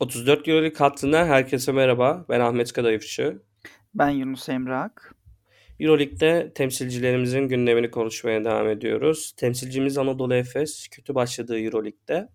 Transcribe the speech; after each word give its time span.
34 0.00 0.48
Euroleague 0.48 0.78
hattından 0.78 1.26
herkese 1.26 1.72
merhaba. 1.72 2.26
Ben 2.28 2.40
Ahmet 2.40 2.72
Kadayıfçı. 2.72 3.42
Ben 3.94 4.10
Yunus 4.10 4.48
Emre 4.48 4.76
Ak. 4.76 5.14
Euroleague'de 5.80 6.52
temsilcilerimizin 6.54 7.48
gündemini 7.48 7.90
konuşmaya 7.90 8.44
devam 8.44 8.68
ediyoruz. 8.68 9.32
Temsilcimiz 9.36 9.98
Anadolu 9.98 10.34
Efes 10.34 10.88
kötü 10.88 11.14
başladığı 11.14 11.60
Euroleague'de 11.60 12.28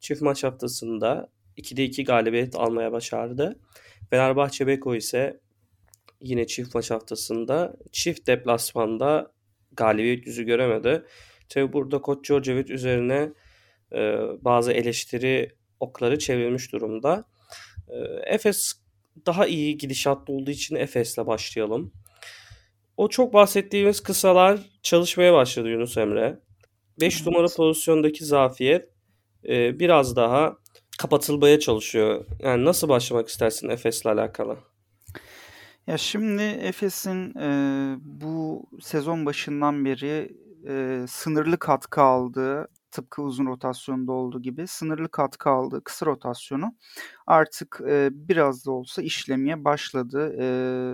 çift 0.00 0.22
maç 0.22 0.44
haftasında 0.44 1.28
2'de 1.58 1.84
2 1.84 2.04
galibiyet 2.04 2.56
almaya 2.56 2.92
başardı. 2.92 3.58
Fenerbahçe 4.10 4.66
Beko 4.66 4.94
ise 4.94 5.40
yine 6.20 6.46
çift 6.46 6.74
maç 6.74 6.90
haftasında 6.90 7.76
çift 7.92 8.26
deplasmanda 8.26 9.32
galibiyet 9.72 10.26
yüzü 10.26 10.44
göremedi. 10.44 11.04
Tabi 11.48 11.72
burada 11.72 12.00
Koç 12.00 12.26
Djordjevic 12.26 12.72
üzerine 12.72 13.32
e, 13.92 14.18
bazı 14.40 14.72
eleştiri 14.72 15.50
okları 15.80 16.18
çevrilmiş 16.18 16.72
durumda. 16.72 17.24
E, 17.88 17.96
Efes 18.34 18.72
daha 19.26 19.46
iyi 19.46 19.78
gidişatlı 19.78 20.34
olduğu 20.34 20.50
için 20.50 20.76
Efes'le 20.76 21.18
başlayalım. 21.18 21.92
O 22.96 23.08
çok 23.08 23.34
bahsettiğimiz 23.34 24.00
kısalar 24.00 24.60
çalışmaya 24.82 25.32
başladı 25.32 25.68
Yunus 25.68 25.96
Emre. 25.96 26.38
5 27.00 27.16
evet. 27.16 27.26
numara 27.26 27.46
pozisyondaki 27.56 28.24
zafiyet 28.24 28.88
e, 29.48 29.78
biraz 29.78 30.16
daha 30.16 30.56
kapatılmaya 30.98 31.60
çalışıyor. 31.60 32.24
Yani 32.38 32.64
nasıl 32.64 32.88
başlamak 32.88 33.28
istersin 33.28 33.68
Efes'le 33.68 34.06
alakalı? 34.06 34.56
Ya 35.86 35.98
şimdi 35.98 36.42
Efes'in 36.42 37.38
e, 37.38 37.48
bu 38.00 38.66
sezon 38.80 39.26
başından 39.26 39.84
beri 39.84 40.36
e, 40.68 41.06
sınırlı 41.08 41.58
katkı 41.58 42.00
aldığı 42.00 42.68
tıpkı 42.94 43.22
uzun 43.22 43.46
rotasyonda 43.46 44.12
olduğu 44.12 44.42
gibi 44.42 44.66
sınırlı 44.66 45.08
katkı 45.10 45.50
aldığı 45.50 45.84
kısa 45.84 46.06
rotasyonu 46.06 46.74
artık 47.26 47.80
e, 47.88 48.08
biraz 48.12 48.66
da 48.66 48.72
olsa 48.72 49.02
işlemeye 49.02 49.64
başladı. 49.64 50.36
E, 50.40 50.44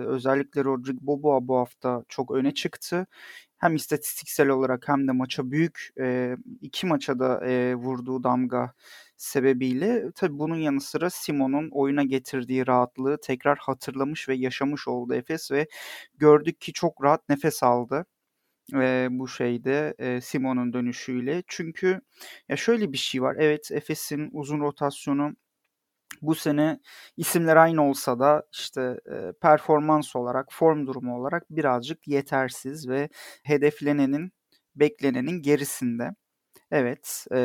özellikle 0.07 0.63
Rodrigo 0.63 0.99
Boboa 1.01 1.47
bu 1.47 1.57
hafta 1.57 2.03
çok 2.09 2.31
öne 2.31 2.53
çıktı. 2.53 3.07
Hem 3.57 3.75
istatistiksel 3.75 4.49
olarak 4.49 4.87
hem 4.87 5.07
de 5.07 5.11
maça 5.11 5.51
büyük 5.51 5.89
e, 5.99 6.37
iki 6.61 6.87
maça 6.87 7.19
da 7.19 7.47
e, 7.47 7.75
vurduğu 7.75 8.23
damga 8.23 8.73
sebebiyle 9.17 10.11
tabii 10.15 10.39
bunun 10.39 10.55
yanı 10.55 10.81
sıra 10.81 11.09
Simon'un 11.09 11.69
oyuna 11.71 12.03
getirdiği 12.03 12.67
rahatlığı 12.67 13.17
tekrar 13.21 13.57
hatırlamış 13.57 14.29
ve 14.29 14.35
yaşamış 14.35 14.87
oldu 14.87 15.13
Efes 15.13 15.51
ve 15.51 15.67
gördük 16.17 16.61
ki 16.61 16.73
çok 16.73 17.03
rahat 17.03 17.29
nefes 17.29 17.63
aldı 17.63 18.05
e, 18.73 19.07
bu 19.11 19.27
şeyde 19.27 19.93
e, 19.99 20.21
Simon'un 20.21 20.73
dönüşüyle. 20.73 21.43
Çünkü 21.47 22.01
ya 22.49 22.57
şöyle 22.57 22.93
bir 22.93 22.97
şey 22.97 23.21
var. 23.21 23.35
Evet 23.39 23.71
Efes'in 23.71 24.29
uzun 24.33 24.59
rotasyonu 24.61 25.35
bu 26.21 26.35
sene 26.35 26.79
isimler 27.17 27.55
aynı 27.57 27.89
olsa 27.89 28.19
da 28.19 28.43
işte 28.53 28.99
e, 29.11 29.33
performans 29.41 30.15
olarak, 30.15 30.47
form 30.51 30.87
durumu 30.87 31.19
olarak 31.19 31.43
birazcık 31.49 32.07
yetersiz 32.07 32.89
ve 32.89 33.09
hedeflenenin, 33.43 34.31
beklenenin 34.75 35.41
gerisinde. 35.41 36.11
Evet, 36.71 37.25
e, 37.31 37.37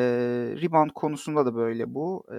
rebound 0.63 0.91
konusunda 0.95 1.47
da 1.47 1.55
böyle 1.55 1.95
bu. 1.95 2.25
E, 2.33 2.39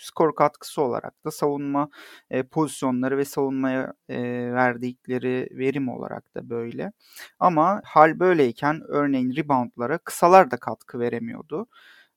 skor 0.00 0.34
katkısı 0.34 0.82
olarak 0.82 1.24
da 1.24 1.30
savunma 1.30 1.88
e, 2.30 2.42
pozisyonları 2.42 3.18
ve 3.18 3.24
savunmaya 3.24 3.92
e, 4.08 4.18
verdikleri 4.52 5.48
verim 5.52 5.88
olarak 5.88 6.34
da 6.34 6.50
böyle. 6.50 6.92
Ama 7.38 7.80
hal 7.84 8.18
böyleyken 8.20 8.80
örneğin 8.88 9.36
reboundlara 9.36 9.98
kısalar 9.98 10.50
da 10.50 10.56
katkı 10.56 10.98
veremiyordu. 11.00 11.66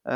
Ee, 0.05 0.13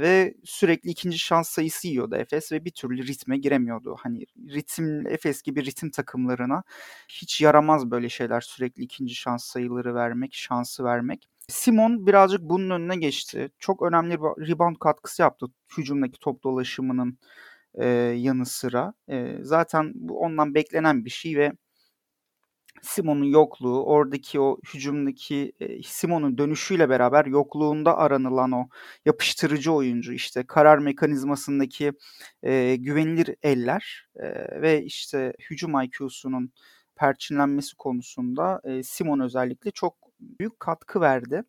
ve 0.00 0.34
sürekli 0.44 0.90
ikinci 0.90 1.18
şans 1.18 1.48
sayısı 1.48 1.88
yiyordu 1.88 2.16
Efes 2.16 2.52
ve 2.52 2.64
bir 2.64 2.70
türlü 2.70 3.06
ritme 3.06 3.38
giremiyordu. 3.38 3.96
Hani 4.00 4.26
ritim 4.48 5.06
Efes 5.06 5.42
gibi 5.42 5.64
ritim 5.64 5.90
takımlarına 5.90 6.62
hiç 7.08 7.40
yaramaz 7.40 7.90
böyle 7.90 8.08
şeyler 8.08 8.40
sürekli 8.40 8.82
ikinci 8.82 9.14
şans 9.14 9.44
sayıları 9.44 9.94
vermek, 9.94 10.34
şansı 10.34 10.84
vermek. 10.84 11.28
Simon 11.48 12.06
birazcık 12.06 12.40
bunun 12.42 12.70
önüne 12.70 12.96
geçti. 12.96 13.50
Çok 13.58 13.82
önemli 13.82 14.20
bir 14.20 14.48
rebound 14.48 14.76
katkısı 14.80 15.22
yaptı 15.22 15.46
hücumdaki 15.78 16.18
top 16.20 16.42
dolaşımının 16.44 17.18
e, 17.74 17.86
yanı 18.16 18.46
sıra. 18.46 18.94
E, 19.08 19.38
zaten 19.42 19.92
bu 19.94 20.20
ondan 20.20 20.54
beklenen 20.54 21.04
bir 21.04 21.10
şey 21.10 21.36
ve 21.38 21.52
Simon'un 22.82 23.24
yokluğu, 23.24 23.84
oradaki 23.84 24.40
o 24.40 24.58
hücumdaki 24.74 25.52
Simon'un 25.84 26.38
dönüşüyle 26.38 26.88
beraber 26.88 27.24
yokluğunda 27.26 27.98
aranılan 27.98 28.52
o 28.52 28.68
yapıştırıcı 29.06 29.72
oyuncu, 29.72 30.12
işte 30.12 30.46
karar 30.46 30.78
mekanizmasındaki 30.78 31.92
e, 32.42 32.76
güvenilir 32.76 33.36
eller 33.42 34.08
e, 34.16 34.60
ve 34.62 34.84
işte 34.84 35.32
hücum 35.50 35.82
IQ'sunun 35.82 36.52
perçinlenmesi 36.96 37.76
konusunda 37.76 38.60
e, 38.64 38.82
Simon 38.82 39.20
özellikle 39.20 39.70
çok 39.70 40.07
büyük 40.20 40.60
katkı 40.60 41.00
verdi. 41.00 41.42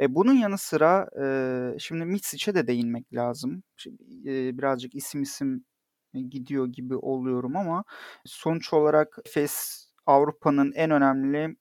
E, 0.00 0.14
bunun 0.14 0.34
yanı 0.34 0.58
sıra 0.58 1.08
e, 1.22 1.78
şimdi 1.78 2.04
Mitsic'e 2.04 2.54
de 2.54 2.66
değinmek 2.66 3.14
lazım. 3.14 3.62
Şimdi, 3.76 4.02
e, 4.30 4.58
birazcık 4.58 4.94
isim 4.94 5.22
isim 5.22 5.64
gidiyor 6.30 6.66
gibi 6.66 6.96
oluyorum 6.96 7.56
ama 7.56 7.84
sonuç 8.26 8.72
olarak 8.72 9.18
Fes 9.28 9.86
Avrupa'nın 10.06 10.72
en 10.72 10.90
önemli 10.90 11.56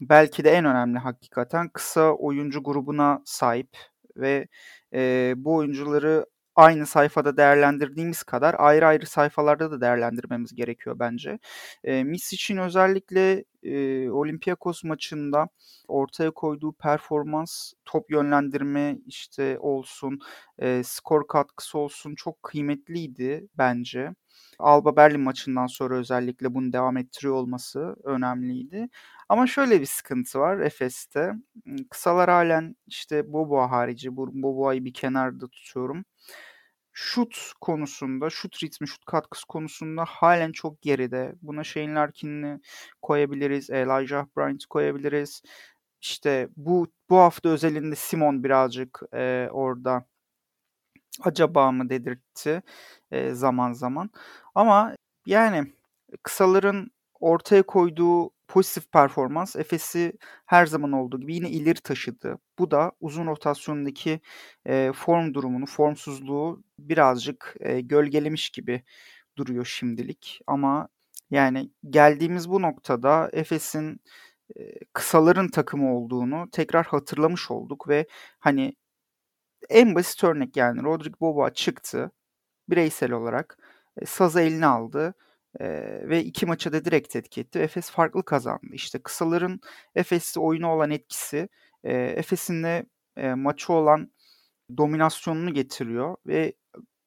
belki 0.00 0.44
de 0.44 0.50
en 0.50 0.64
önemli 0.64 0.98
hakikaten 0.98 1.68
kısa 1.68 2.12
oyuncu 2.12 2.62
grubuna 2.62 3.22
sahip 3.24 3.70
ve 4.16 4.48
e, 4.94 5.34
bu 5.36 5.54
oyuncuları 5.56 6.26
aynı 6.58 6.86
sayfada 6.86 7.36
değerlendirdiğimiz 7.36 8.22
kadar 8.22 8.54
ayrı 8.58 8.86
ayrı 8.86 9.06
sayfalarda 9.06 9.70
da 9.70 9.80
değerlendirmemiz 9.80 10.54
gerekiyor 10.54 10.96
bence. 10.98 11.38
E, 11.84 12.04
Miss 12.04 12.32
için 12.32 12.56
özellikle 12.56 13.44
e, 13.62 14.10
Olympiakos 14.10 14.84
maçında 14.84 15.48
ortaya 15.88 16.30
koyduğu 16.30 16.72
performans, 16.72 17.72
top 17.84 18.10
yönlendirme 18.10 18.98
işte 19.06 19.58
olsun, 19.58 20.18
e, 20.58 20.82
skor 20.84 21.26
katkısı 21.28 21.78
olsun 21.78 22.14
çok 22.14 22.42
kıymetliydi 22.42 23.48
bence. 23.58 24.14
Alba 24.58 24.96
Berlin 24.96 25.20
maçından 25.20 25.66
sonra 25.66 25.96
özellikle 25.96 26.54
bunu 26.54 26.72
devam 26.72 26.96
ettiriyor 26.96 27.34
olması 27.34 27.96
önemliydi. 28.04 28.88
Ama 29.28 29.46
şöyle 29.46 29.80
bir 29.80 29.86
sıkıntı 29.86 30.38
var 30.38 30.58
Efes'te. 30.58 31.32
Kısalar 31.90 32.30
halen 32.30 32.76
işte 32.86 33.32
Boboa 33.32 33.70
harici, 33.70 34.16
Boboa'yı 34.16 34.84
bir 34.84 34.94
kenarda 34.94 35.48
tutuyorum 35.48 36.04
şut 37.00 37.52
konusunda, 37.60 38.30
şut 38.30 38.62
ritmi, 38.62 38.88
şut 38.88 39.04
katkısı 39.04 39.46
konusunda 39.46 40.04
halen 40.04 40.52
çok 40.52 40.82
geride. 40.82 41.34
Buna 41.42 41.64
Shane 41.64 41.94
Larkin'i 41.94 42.60
koyabiliriz, 43.02 43.70
Elijah 43.70 44.26
Bryant 44.36 44.66
koyabiliriz. 44.66 45.42
İşte 46.00 46.48
bu 46.56 46.86
bu 47.10 47.16
hafta 47.18 47.48
özelinde 47.48 47.94
Simon 47.94 48.44
birazcık 48.44 49.00
e, 49.14 49.48
orada 49.52 50.04
acaba 51.22 51.72
mı 51.72 51.90
dedirtti 51.90 52.62
e, 53.10 53.34
zaman 53.34 53.72
zaman. 53.72 54.10
Ama 54.54 54.96
yani 55.26 55.72
kısaların 56.22 56.90
ortaya 57.20 57.62
koyduğu 57.62 58.30
pozitif 58.48 58.92
performans 58.92 59.56
Efes'i 59.56 60.12
her 60.46 60.66
zaman 60.66 60.92
olduğu 60.92 61.20
gibi 61.20 61.34
yine 61.34 61.50
ileri 61.50 61.80
taşıdı. 61.80 62.38
Bu 62.58 62.70
da 62.70 62.92
uzun 63.00 63.26
rotasyondaki 63.26 64.20
e, 64.66 64.92
form 64.94 65.34
durumunu, 65.34 65.66
formsuzluğu 65.66 66.62
birazcık 66.78 67.56
e, 67.60 67.80
gölgelemiş 67.80 68.50
gibi 68.50 68.82
duruyor 69.38 69.64
şimdilik. 69.64 70.40
Ama 70.46 70.88
yani 71.30 71.70
geldiğimiz 71.90 72.50
bu 72.50 72.62
noktada 72.62 73.30
Efes'in 73.32 74.00
e, 74.56 74.60
kısaların 74.92 75.48
takımı 75.48 75.96
olduğunu 75.96 76.48
tekrar 76.52 76.86
hatırlamış 76.86 77.50
olduk 77.50 77.88
ve 77.88 78.06
hani 78.38 78.74
en 79.70 79.94
basit 79.94 80.24
örnek 80.24 80.56
yani 80.56 80.82
Rodrik 80.82 81.20
Boba 81.20 81.50
çıktı 81.50 82.10
bireysel 82.68 83.12
olarak 83.12 83.58
e, 84.02 84.06
sazı 84.06 84.40
eline 84.40 84.66
aldı 84.66 85.14
e, 85.60 85.66
ve 86.08 86.24
iki 86.24 86.46
maça 86.46 86.72
da 86.72 86.84
direkt 86.84 87.16
etki 87.16 87.40
etti. 87.40 87.58
Efes 87.58 87.90
farklı 87.90 88.24
kazandı. 88.24 88.66
İşte 88.72 88.98
kısaların 88.98 89.60
Efes'te 89.94 90.40
oyunu 90.40 90.68
olan 90.68 90.90
etkisi 90.90 91.48
e, 91.84 91.92
Efes'in 91.96 92.62
de 92.62 92.86
e, 93.16 93.34
maçı 93.34 93.72
olan 93.72 94.10
dominasyonunu 94.76 95.54
getiriyor 95.54 96.16
ve 96.26 96.52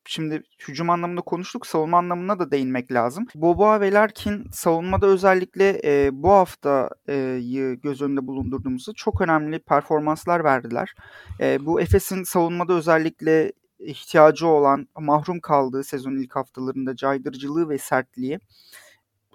şimdi 0.06 0.44
hücum 0.68 0.90
anlamında 0.90 1.22
konuştuk, 1.22 1.68
savunma 1.68 1.98
anlamına 1.98 2.40
da 2.40 2.52
değinmek 2.52 2.92
lazım. 2.92 3.26
Boba 3.36 3.82
ve 3.82 3.92
Larkin 3.92 4.50
savunmada 4.52 5.08
özellikle 5.08 5.82
e, 5.84 6.10
bu 6.14 6.32
haftayı 6.32 7.82
göz 7.82 8.02
önünde 8.02 8.28
bulundurduğumuzda 8.28 8.92
çok 8.96 9.22
önemli 9.22 9.60
performanslar 9.60 10.44
verdiler. 10.44 10.94
E, 11.40 11.66
bu 11.66 11.82
Efes'in 11.82 12.24
savunmada 12.24 12.74
özellikle 12.74 13.52
ihtiyacı 13.86 14.48
olan, 14.48 14.88
mahrum 15.00 15.40
kaldığı 15.40 15.84
sezon 15.84 16.16
ilk 16.16 16.36
haftalarında 16.36 16.96
caydırıcılığı 16.96 17.70
ve 17.70 17.78
sertliği 17.78 18.40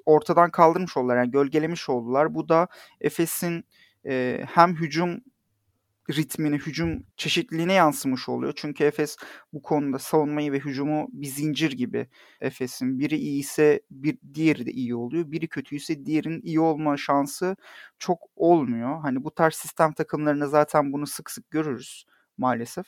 ortadan 0.06 0.50
kaldırmış 0.50 0.96
oldular. 0.96 1.16
Yani 1.16 1.30
gölgelemiş 1.30 1.88
oldular. 1.88 2.34
Bu 2.34 2.48
da 2.48 2.68
Efes'in 3.00 3.64
e, 4.06 4.44
hem 4.54 4.74
hücum 4.76 5.20
ritmine, 6.10 6.56
hücum 6.56 7.04
çeşitliliğine 7.16 7.72
yansımış 7.72 8.28
oluyor. 8.28 8.52
Çünkü 8.56 8.84
Efes 8.84 9.16
bu 9.52 9.62
konuda 9.62 9.98
savunmayı 9.98 10.52
ve 10.52 10.58
hücumu 10.58 11.08
bir 11.12 11.26
zincir 11.26 11.72
gibi 11.72 12.08
Efes'in. 12.40 12.98
Biri 12.98 13.16
iyiyse 13.16 13.80
bir 13.90 14.18
diğeri 14.34 14.66
de 14.66 14.70
iyi 14.72 14.94
oluyor. 14.94 15.30
Biri 15.30 15.48
kötüyse 15.48 16.06
diğerinin 16.06 16.42
iyi 16.42 16.60
olma 16.60 16.96
şansı 16.96 17.56
çok 17.98 18.18
olmuyor. 18.36 19.00
Hani 19.00 19.24
bu 19.24 19.30
tarz 19.30 19.54
sistem 19.54 19.92
takımlarında 19.92 20.46
zaten 20.46 20.92
bunu 20.92 21.06
sık 21.06 21.30
sık 21.30 21.50
görürüz 21.50 22.06
maalesef. 22.38 22.86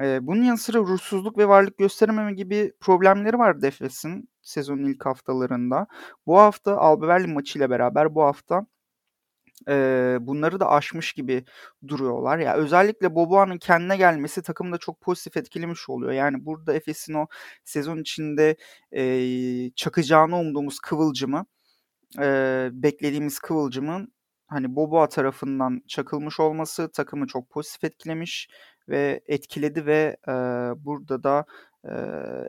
Ee, 0.00 0.26
bunun 0.26 0.42
yanı 0.42 0.58
sıra 0.58 0.78
ruhsuzluk 0.78 1.38
ve 1.38 1.48
varlık 1.48 1.78
gösterememe 1.78 2.32
gibi 2.32 2.72
problemleri 2.80 3.38
var 3.38 3.62
Efes'in 3.62 4.28
sezonun 4.42 4.84
ilk 4.84 5.06
haftalarında. 5.06 5.86
Bu 6.26 6.38
hafta 6.38 6.76
Alba 6.78 7.08
Berlin 7.08 7.34
maçıyla 7.34 7.70
beraber 7.70 8.14
bu 8.14 8.22
hafta 8.22 8.66
e, 9.68 10.18
bunları 10.20 10.60
da 10.60 10.70
aşmış 10.70 11.12
gibi 11.12 11.44
duruyorlar. 11.88 12.38
Ya 12.38 12.44
yani 12.44 12.62
özellikle 12.62 13.14
Boboa'nın 13.14 13.58
kendine 13.58 13.96
gelmesi 13.96 14.42
takımda 14.42 14.78
çok 14.78 15.00
pozitif 15.00 15.36
etkilemiş 15.36 15.88
oluyor. 15.88 16.12
Yani 16.12 16.46
burada 16.46 16.74
Efes'in 16.74 17.14
o 17.14 17.26
sezon 17.64 17.98
içinde 17.98 18.56
e, 18.92 19.70
çakacağını 19.76 20.36
umduğumuz 20.38 20.80
kıvılcımı, 20.80 21.46
e, 22.20 22.68
beklediğimiz 22.72 23.38
kıvılcımın 23.38 24.12
hani 24.48 24.76
Boboa 24.76 25.08
tarafından 25.08 25.82
çakılmış 25.88 26.40
olması 26.40 26.92
takımı 26.92 27.26
çok 27.26 27.50
pozitif 27.50 27.84
etkilemiş 27.84 28.48
ve 28.88 29.20
etkiledi 29.26 29.86
ve 29.86 30.16
e, 30.28 30.32
burada 30.84 31.22
da 31.22 31.44
e, 31.84 31.92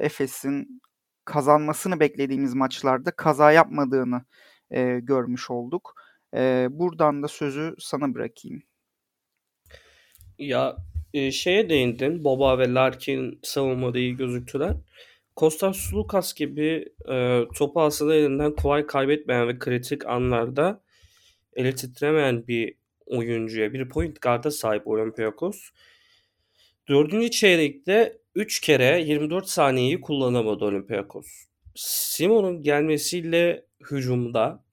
Efes'in 0.05 0.81
kazanmasını 1.25 1.99
beklediğimiz 1.99 2.53
maçlarda 2.53 3.11
kaza 3.11 3.51
yapmadığını 3.51 4.21
e, 4.71 4.99
görmüş 4.99 5.49
olduk. 5.49 5.95
E, 6.33 6.67
buradan 6.71 7.23
da 7.23 7.27
sözü 7.27 7.75
sana 7.79 8.13
bırakayım. 8.13 8.63
Ya 10.39 10.77
e, 11.13 11.31
şeye 11.31 11.69
değindin. 11.69 12.23
Boba 12.23 12.59
ve 12.59 12.73
Larkin 12.73 13.39
savunmada 13.43 13.99
iyi 13.99 14.17
gözüktüler. 14.17 14.73
Kostas 15.35 15.77
Sulukas 15.77 16.33
gibi 16.33 16.85
e, 17.09 17.43
topu 17.55 17.81
aslında 17.81 18.15
elinden 18.15 18.55
kolay 18.55 18.87
kaybetmeyen 18.87 19.47
ve 19.47 19.59
kritik 19.59 20.05
anlarda 20.05 20.81
eli 21.55 21.75
titremeyen 21.75 22.47
bir 22.47 22.75
oyuncuya, 23.05 23.73
bir 23.73 23.89
point 23.89 24.21
guard'a 24.21 24.51
sahip 24.51 24.87
Olympiakos. 24.87 25.69
Dördüncü 26.89 27.31
çeyrekte 27.31 28.21
3 28.35 28.59
kere 28.59 29.01
24 29.01 29.47
saniyeyi 29.47 30.01
kullanamadı 30.01 30.65
Olympiakos. 30.65 31.27
Simon'un 31.75 32.63
gelmesiyle 32.63 33.65
hücumda 33.91 34.63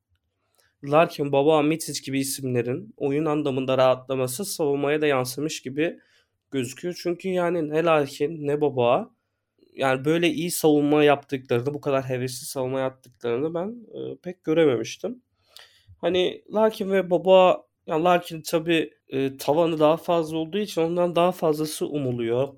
Larkin, 0.85 1.33
Baba, 1.33 1.63
Mitic 1.63 2.01
gibi 2.07 2.21
isimlerin 2.21 2.95
oyun 2.97 3.25
anlamında 3.25 3.79
rahatlaması 3.79 4.45
savunmaya 4.45 5.01
da 5.01 5.07
yansımış 5.07 5.63
gibi 5.63 5.99
gözüküyor. 6.51 7.01
Çünkü 7.03 7.29
yani 7.29 7.71
ne 7.71 7.85
Larkin 7.85 8.47
ne 8.47 8.61
Baba 8.61 9.11
yani 9.73 10.05
böyle 10.05 10.29
iyi 10.29 10.51
savunma 10.51 11.05
yaptıklarını, 11.05 11.75
bu 11.75 11.81
kadar 11.81 12.09
hevesli 12.09 12.47
savunma 12.47 12.81
yaptıklarını 12.81 13.55
ben 13.55 13.69
e, 13.69 14.17
pek 14.23 14.45
görememiştim. 14.45 15.23
Hani 16.01 16.45
Larkin 16.53 16.91
ve 16.91 17.11
Baba 17.11 17.67
yani 17.87 18.05
Larkin 18.05 18.43
tabi 18.43 18.91
e, 19.09 19.37
tavanı 19.37 19.79
daha 19.79 19.97
fazla 19.97 20.37
olduğu 20.37 20.59
için 20.59 20.81
ondan 20.81 21.17
daha 21.17 21.33
fazlası 21.33 21.87
umuluyor. 21.87 22.49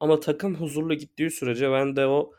Ama 0.00 0.20
takım 0.20 0.54
huzurlu 0.54 0.94
gittiği 0.94 1.30
sürece 1.30 1.72
ben 1.72 1.96
de 1.96 2.06
o 2.06 2.32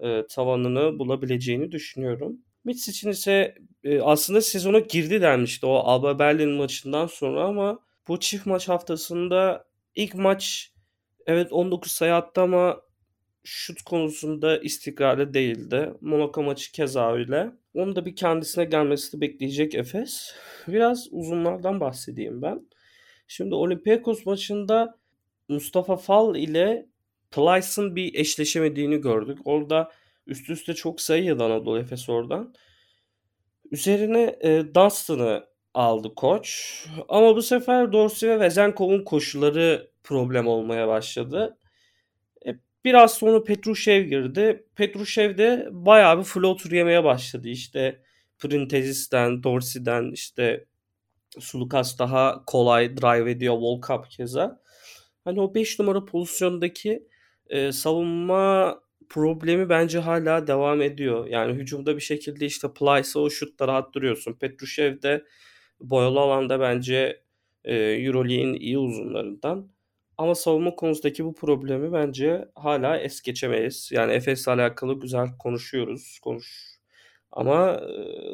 e, 0.00 0.26
tavanını 0.26 0.98
bulabileceğini 0.98 1.72
düşünüyorum. 1.72 2.38
Mitch 2.64 2.88
için 2.88 3.10
ise 3.10 3.54
e, 3.84 4.00
aslında 4.00 4.40
sezona 4.40 4.78
girdi 4.78 5.22
denmişti 5.22 5.66
o 5.66 5.74
Alba 5.74 6.18
Berlin 6.18 6.50
maçından 6.50 7.06
sonra 7.06 7.44
ama 7.44 7.78
bu 8.08 8.20
çift 8.20 8.46
maç 8.46 8.68
haftasında 8.68 9.64
ilk 9.94 10.14
maç 10.14 10.72
evet 11.26 11.52
19 11.52 11.92
sayı 11.92 12.14
attı 12.14 12.40
ama 12.40 12.80
şut 13.46 13.82
konusunda 13.82 14.58
istikrarlı 14.58 15.34
değildi. 15.34 15.92
Monaco 16.00 16.42
maçı 16.42 16.72
keza 16.72 17.12
öyle. 17.12 17.50
Onu 17.74 17.96
da 17.96 18.06
bir 18.06 18.16
kendisine 18.16 18.64
gelmesini 18.64 19.20
bekleyecek 19.20 19.74
Efes. 19.74 20.34
Biraz 20.68 21.08
uzunlardan 21.10 21.80
bahsedeyim 21.80 22.42
ben. 22.42 22.68
Şimdi 23.28 23.54
Olympiakos 23.54 24.26
maçında 24.26 24.98
Mustafa 25.48 25.96
Fall 25.96 26.36
ile 26.36 26.86
Plyce'ın 27.30 27.96
bir 27.96 28.14
eşleşemediğini 28.14 29.00
gördük. 29.00 29.38
Orada 29.44 29.90
üst 30.26 30.50
üste 30.50 30.74
çok 30.74 31.00
sayı 31.00 31.24
yedi 31.24 31.42
Anadolu 31.42 31.78
Efes 31.78 32.08
oradan. 32.08 32.54
Üzerine 33.70 34.36
e, 34.40 34.74
Dunstan'ı 34.74 35.46
aldı 35.74 36.14
koç. 36.14 36.80
Ama 37.08 37.36
bu 37.36 37.42
sefer 37.42 37.92
Dorsey 37.92 38.30
ve 38.30 38.40
Vezenkov'un 38.40 39.04
koşuları 39.04 39.90
problem 40.04 40.46
olmaya 40.46 40.88
başladı. 40.88 41.58
Biraz 42.86 43.14
sonra 43.14 43.44
Petrushev 43.44 44.04
girdi. 44.04 44.66
Petrushev 44.76 45.38
de 45.38 45.68
bayağı 45.70 46.18
bir 46.18 46.24
floater 46.24 46.70
yemeye 46.70 47.04
başladı. 47.04 47.48
İşte 47.48 48.02
Printezis'ten, 48.38 49.42
Dorsey'den 49.42 50.10
işte 50.12 50.64
Sulukas 51.38 51.98
daha 51.98 52.44
kolay 52.46 52.96
drive 52.96 53.30
ediyor. 53.30 53.54
Volkap 53.54 54.10
keza. 54.10 54.60
Hani 55.24 55.40
o 55.40 55.54
5 55.54 55.78
numara 55.78 56.04
pozisyondaki 56.04 57.08
e, 57.46 57.72
savunma 57.72 58.80
problemi 59.08 59.68
bence 59.68 59.98
hala 59.98 60.46
devam 60.46 60.82
ediyor. 60.82 61.26
Yani 61.26 61.52
hücumda 61.52 61.96
bir 61.96 62.02
şekilde 62.02 62.46
işte 62.46 62.68
Plyce'a 62.74 63.22
o 63.22 63.30
şutta 63.30 63.68
rahat 63.68 63.94
duruyorsun. 63.94 64.32
Petrushev 64.32 65.02
de 65.02 65.24
boyalı 65.80 66.20
alanda 66.20 66.60
bence 66.60 67.22
e, 67.64 67.74
Euroleague'in 67.76 68.54
iyi 68.54 68.78
uzunlarından. 68.78 69.75
Ama 70.18 70.34
savunma 70.34 70.76
konusundaki 70.76 71.24
bu 71.24 71.34
problemi 71.34 71.92
bence 71.92 72.48
hala 72.54 72.98
es 72.98 73.22
geçemeyiz. 73.22 73.90
Yani 73.92 74.12
Efes'le 74.12 74.48
alakalı 74.48 75.00
güzel 75.00 75.28
konuşuyoruz. 75.38 76.18
Konuş. 76.22 76.76
Ama 77.32 77.80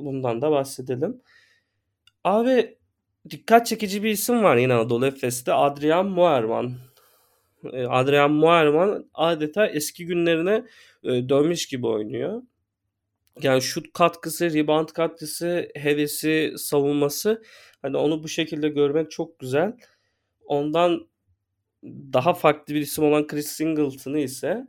bundan 0.00 0.42
da 0.42 0.50
bahsedelim. 0.50 1.22
Abi 2.24 2.78
dikkat 3.30 3.66
çekici 3.66 4.02
bir 4.02 4.10
isim 4.10 4.42
var 4.42 4.56
yine 4.56 4.74
Anadolu 4.74 5.06
Efes'te. 5.06 5.52
Adrian 5.52 6.06
Muerman. 6.06 6.74
Adrian 7.88 8.30
Muerman 8.30 9.10
adeta 9.14 9.66
eski 9.66 10.06
günlerine 10.06 10.64
dönmüş 11.04 11.66
gibi 11.66 11.86
oynuyor. 11.86 12.42
Yani 13.42 13.62
şut 13.62 13.92
katkısı, 13.92 14.54
rebound 14.54 14.88
katkısı, 14.88 15.68
hevesi, 15.74 16.54
savunması 16.56 17.42
hani 17.82 17.96
onu 17.96 18.22
bu 18.22 18.28
şekilde 18.28 18.68
görmek 18.68 19.10
çok 19.10 19.38
güzel. 19.38 19.76
Ondan 20.46 21.11
daha 21.84 22.34
farklı 22.34 22.74
bir 22.74 22.80
isim 22.80 23.04
olan 23.04 23.26
Chris 23.26 23.46
Singleton'ı 23.46 24.18
ise 24.18 24.66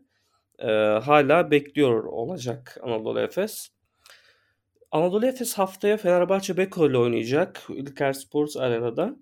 e, 0.60 0.68
hala 1.04 1.52
bekliyor 1.52 2.04
olacak 2.04 2.78
Anadolu 2.84 3.20
Efes. 3.20 3.70
Anadolu 4.92 5.26
Efes 5.26 5.54
haftaya 5.54 5.98
Fenerbahçe 5.98 6.58
Beko 6.58 6.90
ile 6.90 6.98
oynayacak 6.98 7.62
İlker 7.70 8.14
Sports 8.14 8.58
Arena'da. 8.58 9.16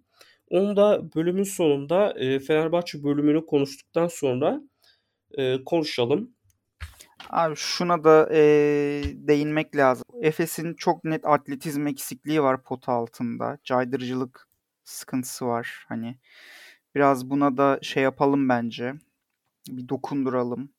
Onu 0.49 0.75
da 0.75 1.13
bölümün 1.15 1.43
sonunda 1.43 2.13
e, 2.19 2.39
Fenerbahçe 2.39 3.03
bölümünü 3.03 3.45
konuştuktan 3.45 4.07
sonra 4.07 4.61
e, 5.37 5.63
konuşalım. 5.63 6.31
Abi 7.29 7.55
şuna 7.55 8.03
da 8.03 8.29
e, 8.33 8.41
değinmek 9.13 9.75
lazım. 9.75 10.05
Efes'in 10.21 10.73
çok 10.73 11.03
net 11.03 11.25
atletizm 11.25 11.87
eksikliği 11.87 12.43
var 12.43 12.63
pot 12.63 12.89
altında. 12.89 13.57
Caydırıcılık 13.63 14.47
sıkıntısı 14.83 15.45
var. 15.45 15.85
Hani 15.87 16.17
biraz 16.95 17.29
buna 17.29 17.57
da 17.57 17.79
şey 17.81 18.03
yapalım 18.03 18.49
bence. 18.49 18.93
Bir 19.69 19.89
dokunduralım. 19.89 20.73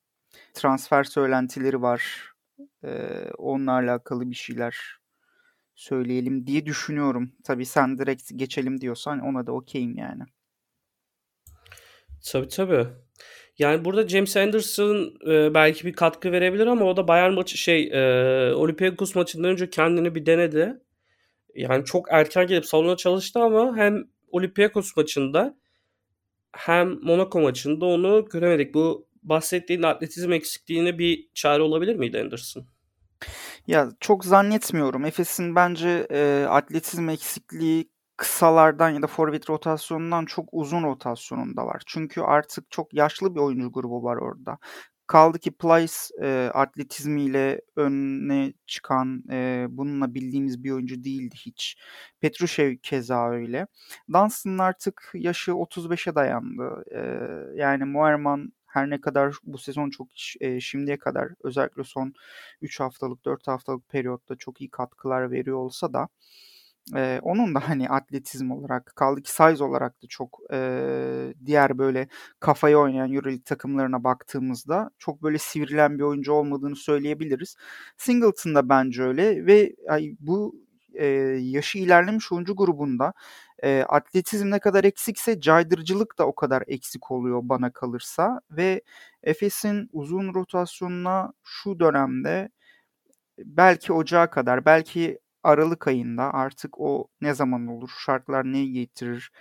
Transfer 0.55 1.05
söylentileri 1.05 1.83
var. 1.83 2.33
E, 2.85 2.91
onunla 3.39 3.73
alakalı 3.73 4.31
bir 4.31 4.35
şeyler 4.35 4.77
söyleyelim 5.75 6.47
diye 6.47 6.67
düşünüyorum. 6.67 7.33
Tabii 7.45 7.67
sen 7.67 7.99
direkt 7.99 8.31
geçelim 8.37 8.81
diyorsan 8.81 9.21
ona 9.21 9.47
da 9.47 9.53
okeyim 9.53 9.97
yani. 9.97 10.23
Tabii 12.33 12.49
tabii. 12.49 12.87
Yani 13.59 13.85
burada 13.85 14.09
James 14.09 14.37
Anderson 14.37 15.15
e, 15.31 15.55
belki 15.55 15.87
bir 15.87 15.93
katkı 15.93 16.33
verebilir 16.33 16.67
ama 16.67 16.85
o 16.85 16.97
da 16.97 17.09
Bayern 17.09 17.33
maçı 17.33 17.59
şey 17.59 17.91
e, 17.93 18.55
Olympiakos 18.55 19.15
maçından 19.15 19.51
önce 19.51 19.71
kendini 19.71 20.15
bir 20.15 20.27
denedi. 20.27 20.81
Yani 21.55 21.85
çok 21.85 22.07
erken 22.13 22.47
gelip 22.47 22.67
salona 22.67 22.97
çalıştı 22.97 23.41
ama 23.41 23.77
hem 23.77 24.05
Olympiakos 24.31 24.97
maçında 24.97 25.57
hem 26.53 26.99
Monaco 27.03 27.41
maçında 27.41 27.87
onu 27.87 28.25
göremedik. 28.25 28.75
Bu 28.75 29.07
bahsettiğin 29.23 29.83
atletizm 29.83 30.33
eksikliğine 30.33 30.99
bir 30.99 31.29
çare 31.35 31.63
olabilir 31.63 31.97
miydi 31.97 32.21
Anderson? 32.21 32.65
Ya 33.67 33.89
çok 34.01 34.25
zannetmiyorum. 34.25 35.05
Efes'in 35.05 35.55
bence 35.55 36.07
e, 36.11 36.47
atletizm 36.49 37.09
eksikliği 37.09 37.93
kısalardan 38.17 38.91
ya 38.91 39.03
da 39.03 39.07
forvet 39.07 39.51
rotasyonundan 39.51 40.25
çok 40.25 40.49
uzun 40.53 40.83
rotasyonunda 40.83 41.67
var. 41.67 41.83
Çünkü 41.87 42.21
artık 42.21 42.71
çok 42.71 42.95
yaşlı 42.95 43.35
bir 43.35 43.41
oyuncu 43.41 43.73
grubu 43.73 44.03
var 44.03 44.17
orada. 44.17 44.59
Kaldı 45.13 45.39
ki 45.39 45.51
Plyce 45.51 45.95
e, 46.23 46.51
atletizmiyle 46.55 47.61
öne 47.77 48.53
çıkan, 48.67 49.25
e, 49.31 49.67
bununla 49.71 50.15
bildiğimiz 50.15 50.65
bir 50.65 50.71
oyuncu 50.71 51.05
değildi 51.05 51.35
hiç. 51.39 51.77
Petrushev 52.21 52.77
keza 52.83 53.31
öyle. 53.31 53.67
Dunstan 54.13 54.59
artık 54.59 55.11
yaşı 55.15 55.53
35'e 55.53 56.15
dayandı. 56.15 56.85
E, 56.95 57.01
yani 57.61 57.85
Moerman 57.85 58.53
her 58.67 58.91
ne 58.91 59.01
kadar 59.01 59.35
bu 59.45 59.59
sezon 59.59 59.91
çok 59.91 60.09
e, 60.41 60.61
şimdiye 60.61 60.99
kadar 60.99 61.29
özellikle 61.45 61.85
son 61.85 62.15
3 62.63 62.81
haftalık 62.81 63.25
4 63.25 63.49
haftalık 63.49 63.89
periyotta 63.89 64.37
çok 64.37 64.61
iyi 64.61 64.71
katkılar 64.71 65.31
veriyor 65.31 65.57
olsa 65.57 65.93
da 65.93 66.09
e, 66.97 67.21
onun 67.23 67.55
da 67.55 67.69
hani 67.69 67.89
atletizm 67.89 68.51
olarak 68.51 68.93
kaldı 68.97 69.23
ki 69.23 69.31
size 69.31 69.65
olarak 69.65 70.03
da 70.03 70.07
çok 70.09 70.39
e, 70.53 71.35
diğer 71.47 71.79
böyle 71.79 72.09
kafaya 72.41 72.79
oynayan 72.79 73.13
Euroleague 73.13 73.43
takımlarına 73.45 74.05
baktığımızda 74.05 74.91
çok 74.99 75.23
böyle 75.23 75.39
sivrilen 75.39 75.99
bir 75.99 76.03
oyuncu 76.03 76.33
olmadığını 76.33 76.77
söyleyebiliriz. 76.77 77.57
Singleton 77.97 78.55
da 78.55 78.69
bence 78.69 79.03
öyle 79.03 79.47
ve 79.47 79.75
ay, 79.89 80.17
bu 80.21 80.55
e, 80.95 81.07
yaşı 81.41 81.79
ilerlemiş 81.79 82.33
oyuncu 82.33 82.57
grubunda 82.57 83.13
e, 83.63 83.85
atletizm 83.89 84.51
ne 84.51 84.59
kadar 84.59 84.85
eksikse 84.85 85.41
caydırıcılık 85.41 86.19
da 86.19 86.27
o 86.27 86.35
kadar 86.35 86.63
eksik 86.67 87.11
oluyor 87.11 87.41
bana 87.45 87.73
kalırsa 87.73 88.41
ve 88.51 88.83
Efes'in 89.23 89.89
uzun 89.93 90.35
rotasyonuna 90.35 91.33
şu 91.45 91.81
dönemde 91.81 92.49
belki 93.39 93.93
ocağa 93.93 94.31
kadar 94.31 94.65
belki 94.65 95.19
Aralık 95.43 95.89
ayında 95.89 96.35
artık 96.35 96.81
o 96.81 97.09
ne 97.21 97.35
zaman 97.35 97.67
olur, 97.67 97.91
şartlar 98.07 98.45
neyi 98.45 98.73
getirir 98.73 99.33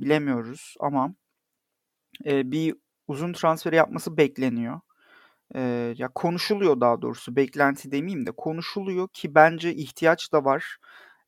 bilemiyoruz 0.00 0.74
ama 0.80 1.14
e, 2.26 2.52
bir 2.52 2.74
uzun 3.08 3.32
transfer 3.32 3.72
yapması 3.72 4.16
bekleniyor. 4.16 4.80
E, 5.54 5.60
ya 5.98 6.08
konuşuluyor 6.08 6.80
daha 6.80 7.02
doğrusu 7.02 7.36
beklenti 7.36 7.92
demeyeyim 7.92 8.26
de 8.26 8.30
konuşuluyor 8.32 9.08
ki 9.12 9.34
bence 9.34 9.74
ihtiyaç 9.74 10.32
da 10.32 10.44
var. 10.44 10.76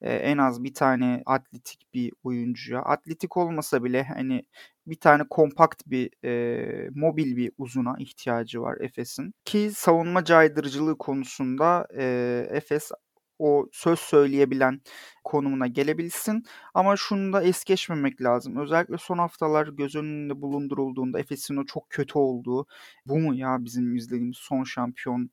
E, 0.03 0.15
en 0.15 0.39
az 0.39 0.65
bir 0.65 0.75
tane 0.75 1.23
atletik 1.27 1.95
bir 1.95 2.13
oyuncuya. 2.25 2.83
Atletik 2.83 3.37
olmasa 3.37 3.85
bile 3.85 4.03
hani 4.05 4.45
bir 4.87 5.01
tane 5.01 5.23
kompakt 5.31 5.83
bir 5.87 6.11
e, 6.25 6.91
mobil 6.95 7.37
bir 7.37 7.53
uzuna 7.59 7.95
ihtiyacı 7.99 8.63
var 8.63 8.77
Efes'in. 8.81 9.35
Ki 9.45 9.71
savunma 9.75 10.25
caydırıcılığı 10.25 10.99
konusunda 10.99 11.89
e, 11.99 12.47
Efes 12.51 12.91
o 13.41 13.69
söz 13.73 13.99
söyleyebilen 13.99 14.81
konumuna 15.25 15.67
gelebilsin. 15.67 16.45
Ama 16.75 16.97
şunu 16.97 17.33
da 17.33 17.43
es 17.43 17.65
geçmemek 17.65 18.23
lazım. 18.23 18.57
Özellikle 18.57 18.99
son 18.99 19.19
haftalar 19.19 19.67
göz 19.69 19.97
önünde 19.97 20.43
bulundurulduğunda 20.43 21.21
Efes'in 21.21 21.57
o 21.57 21.67
çok 21.67 21.91
kötü 21.91 22.19
olduğu 22.19 22.67
bu 23.07 23.19
mu 23.19 23.35
ya 23.35 23.57
bizim 23.61 23.97
izlediğimiz 23.97 24.37
son 24.37 24.65
şampiyon 24.65 25.31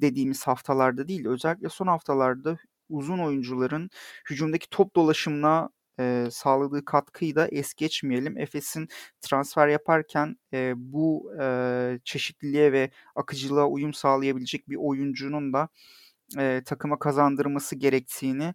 dediğimiz 0.00 0.46
haftalarda 0.46 1.08
değil. 1.08 1.26
Özellikle 1.26 1.68
son 1.68 1.86
haftalarda 1.86 2.58
uzun 2.88 3.18
oyuncuların 3.18 3.90
hücumdaki 4.30 4.70
top 4.70 4.96
dolaşımına 4.96 5.70
e, 6.00 6.28
sağladığı 6.30 6.84
katkıyı 6.84 7.34
da 7.34 7.48
es 7.48 7.74
geçmeyelim. 7.74 8.38
Efes'in 8.38 8.88
transfer 9.20 9.68
yaparken 9.68 10.36
e, 10.52 10.72
bu 10.76 11.32
e, 11.40 11.98
çeşitliliğe 12.04 12.72
ve 12.72 12.90
akıcılığa 13.14 13.66
uyum 13.66 13.94
sağlayabilecek 13.94 14.68
bir 14.68 14.76
oyuncunun 14.76 15.52
da 15.52 15.68
e, 16.38 16.62
takıma 16.64 16.98
kazandırması 16.98 17.76
gerektiğini 17.76 18.54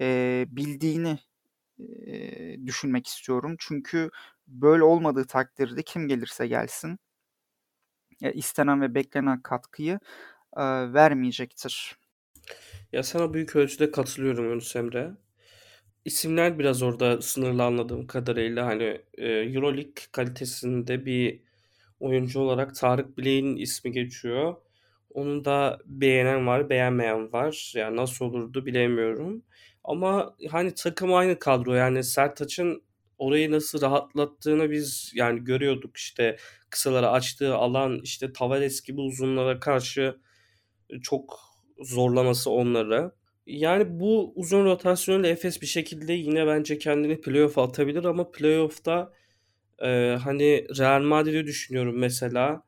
e, 0.00 0.44
bildiğini 0.48 1.18
e, 2.06 2.66
düşünmek 2.66 3.06
istiyorum. 3.06 3.56
Çünkü 3.58 4.10
böyle 4.46 4.82
olmadığı 4.82 5.26
takdirde 5.26 5.82
kim 5.82 6.08
gelirse 6.08 6.46
gelsin 6.46 6.98
e, 8.22 8.32
istenen 8.32 8.82
ve 8.82 8.94
beklenen 8.94 9.42
katkıyı 9.42 10.00
e, 10.56 10.62
vermeyecektir. 10.92 11.96
Ya 12.92 13.02
sana 13.02 13.34
büyük 13.34 13.56
ölçüde 13.56 13.90
katılıyorum 13.90 14.50
Yunus 14.50 14.76
Emre. 14.76 15.10
İsimler 16.04 16.58
biraz 16.58 16.82
orada 16.82 17.22
sınırlı 17.22 17.64
anladığım 17.64 18.06
kadarıyla 18.06 18.66
hani 18.66 19.00
e, 19.14 19.28
Euroleague 19.28 20.04
kalitesinde 20.12 21.06
bir 21.06 21.40
oyuncu 22.00 22.40
olarak 22.40 22.74
Tarık 22.74 23.18
Bilek'in 23.18 23.56
ismi 23.56 23.92
geçiyor. 23.92 24.56
Onu 25.14 25.44
da 25.44 25.78
beğenen 25.84 26.46
var, 26.46 26.70
beğenmeyen 26.70 27.32
var. 27.32 27.72
Yani 27.76 27.96
nasıl 27.96 28.24
olurdu 28.24 28.66
bilemiyorum. 28.66 29.44
Ama 29.84 30.36
hani 30.50 30.74
takım 30.74 31.14
aynı 31.14 31.38
kadro. 31.38 31.74
Yani 31.74 32.04
Sertaç'ın 32.04 32.82
orayı 33.18 33.50
nasıl 33.52 33.80
rahatlattığını 33.82 34.70
biz 34.70 35.12
yani 35.14 35.44
görüyorduk 35.44 35.96
işte 35.96 36.36
kısalara 36.70 37.10
açtığı 37.10 37.54
alan 37.54 38.00
işte 38.02 38.32
Tavares 38.32 38.82
gibi 38.82 39.00
uzunlara 39.00 39.60
karşı 39.60 40.16
çok 41.02 41.40
zorlaması 41.80 42.50
onları. 42.50 43.12
Yani 43.46 44.00
bu 44.00 44.32
uzun 44.36 44.64
rotasyonla 44.64 45.28
Efes 45.28 45.62
bir 45.62 45.66
şekilde 45.66 46.12
yine 46.12 46.46
bence 46.46 46.78
kendini 46.78 47.20
playoff 47.20 47.58
atabilir 47.58 48.04
ama 48.04 48.30
playoff'ta 48.30 49.12
e, 49.82 50.16
hani 50.22 50.66
Real 50.78 51.02
Madrid'i 51.02 51.46
düşünüyorum 51.46 51.98
mesela. 51.98 52.62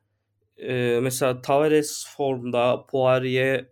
E, 0.62 1.00
mesela 1.02 1.42
Tavares 1.42 2.06
formda, 2.16 2.86
Poirier 2.86 3.66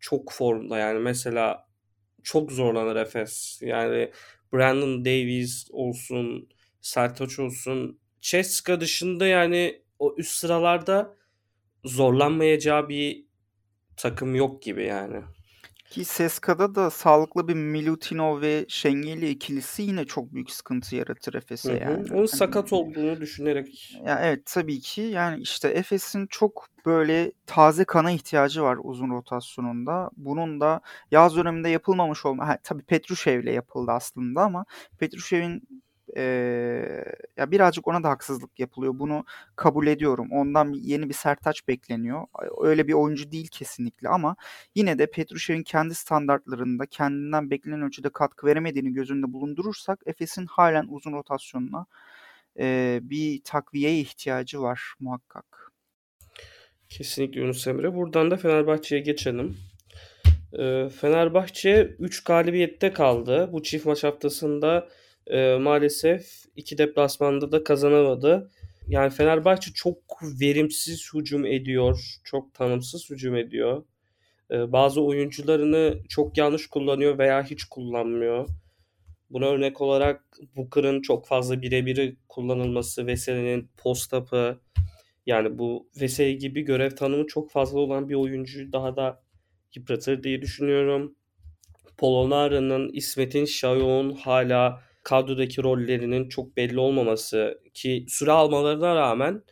çok 0.00 0.32
formda 0.32 0.78
yani 0.78 0.98
mesela 0.98 1.68
çok 2.22 2.52
zorlanır 2.52 2.96
Efes. 2.96 3.58
Yani 3.62 4.12
Brandon 4.52 5.04
Davies 5.04 5.68
olsun, 5.70 6.48
Sertaç 6.80 7.38
olsun. 7.38 8.00
Ceska 8.20 8.80
dışında 8.80 9.26
yani 9.26 9.82
o 9.98 10.14
üst 10.18 10.32
sıralarda 10.34 11.16
zorlanmayacağı 11.84 12.88
bir 12.88 13.26
takım 13.96 14.34
yok 14.34 14.62
gibi 14.62 14.84
yani. 14.84 15.22
Ki 15.92 16.04
Seska'da 16.04 16.74
da 16.74 16.90
sağlıklı 16.90 17.48
bir 17.48 17.54
Milutinov 17.54 18.40
ve 18.40 18.64
Şengeli 18.68 19.28
ikilisi 19.28 19.82
yine 19.82 20.04
çok 20.04 20.34
büyük 20.34 20.50
sıkıntı 20.50 20.96
yaratır 20.96 21.34
Efes'e 21.34 21.72
yani. 21.72 21.96
Onun 21.96 22.08
hani, 22.08 22.28
sakat 22.28 22.72
olduğunu 22.72 23.20
düşünerek. 23.20 23.96
Ya 24.06 24.20
evet 24.22 24.46
tabii 24.46 24.80
ki 24.80 25.00
yani 25.00 25.42
işte 25.42 25.68
Efes'in 25.68 26.26
çok 26.26 26.66
böyle 26.86 27.32
taze 27.46 27.84
kana 27.84 28.10
ihtiyacı 28.10 28.62
var 28.62 28.78
uzun 28.82 29.10
rotasyonunda. 29.10 30.10
Bunun 30.16 30.60
da 30.60 30.80
yaz 31.10 31.36
döneminde 31.36 31.68
yapılmamış 31.68 32.26
olma. 32.26 32.48
Ha, 32.48 32.58
tabii 32.62 32.82
Petrushev'le 32.82 33.52
yapıldı 33.52 33.90
aslında 33.90 34.42
ama 34.42 34.64
Petrushev'in 34.98 35.82
e, 36.16 36.22
ya 37.36 37.50
birazcık 37.50 37.88
ona 37.88 38.02
da 38.02 38.10
haksızlık 38.10 38.60
yapılıyor. 38.60 38.98
Bunu 38.98 39.24
kabul 39.56 39.86
ediyorum. 39.86 40.28
Ondan 40.32 40.72
yeni 40.72 41.08
bir 41.08 41.14
sertaç 41.14 41.68
bekleniyor. 41.68 42.26
Öyle 42.60 42.88
bir 42.88 42.92
oyuncu 42.92 43.30
değil 43.32 43.48
kesinlikle 43.48 44.08
ama 44.08 44.36
yine 44.74 44.98
de 44.98 45.06
Petrushev'in 45.06 45.62
kendi 45.62 45.94
standartlarında 45.94 46.86
kendinden 46.86 47.50
beklenen 47.50 47.82
ölçüde 47.82 48.08
katkı 48.08 48.46
veremediğini 48.46 48.92
göz 48.92 49.10
önünde 49.10 49.32
bulundurursak 49.32 50.00
Efes'in 50.06 50.46
halen 50.46 50.86
uzun 50.88 51.12
rotasyonuna 51.12 51.86
e, 52.58 52.98
bir 53.02 53.42
takviyeye 53.44 54.00
ihtiyacı 54.00 54.62
var 54.62 54.94
muhakkak. 55.00 55.72
Kesinlikle 56.88 57.40
Yunus 57.40 57.66
Emre. 57.66 57.94
Buradan 57.94 58.30
da 58.30 58.36
Fenerbahçe'ye 58.36 59.00
geçelim. 59.00 59.56
Fenerbahçe 61.00 61.96
3 61.98 62.24
galibiyette 62.24 62.92
kaldı. 62.92 63.48
Bu 63.52 63.62
çift 63.62 63.86
maç 63.86 64.04
haftasında 64.04 64.88
e, 65.26 65.56
maalesef 65.56 66.44
iki 66.56 66.78
deplasmanda 66.78 67.52
da 67.52 67.64
kazanamadı. 67.64 68.50
Yani 68.88 69.10
Fenerbahçe 69.10 69.72
çok 69.72 69.98
verimsiz 70.40 71.10
hücum 71.14 71.46
ediyor. 71.46 72.20
Çok 72.24 72.54
tanımsız 72.54 73.10
hücum 73.10 73.36
ediyor. 73.36 73.84
E, 74.50 74.72
bazı 74.72 75.02
oyuncularını 75.02 75.98
çok 76.08 76.38
yanlış 76.38 76.66
kullanıyor 76.66 77.18
veya 77.18 77.44
hiç 77.44 77.64
kullanmıyor. 77.64 78.48
Buna 79.30 79.46
örnek 79.46 79.80
olarak 79.80 80.24
Booker'ın 80.56 81.02
çok 81.02 81.26
fazla 81.26 81.62
birebiri 81.62 82.16
kullanılması, 82.28 83.06
Veseli'nin 83.06 83.70
post-up'ı 83.76 84.60
yani 85.26 85.58
bu 85.58 85.88
Veseli 86.00 86.38
gibi 86.38 86.62
görev 86.62 86.90
tanımı 86.90 87.26
çok 87.26 87.50
fazla 87.50 87.78
olan 87.78 88.08
bir 88.08 88.14
oyuncuyu 88.14 88.72
daha 88.72 88.96
da 88.96 89.22
yıpratır 89.74 90.22
diye 90.22 90.42
düşünüyorum. 90.42 91.16
Polonara'nın, 91.98 92.90
İsmet'in, 92.92 93.44
Şayok'un 93.44 94.10
hala 94.10 94.82
kadrodaki 95.02 95.62
rollerinin 95.62 96.28
çok 96.28 96.56
belli 96.56 96.80
olmaması 96.80 97.60
ki 97.74 98.06
süre 98.08 98.30
almalarına 98.30 98.94
rağmen 98.96 99.42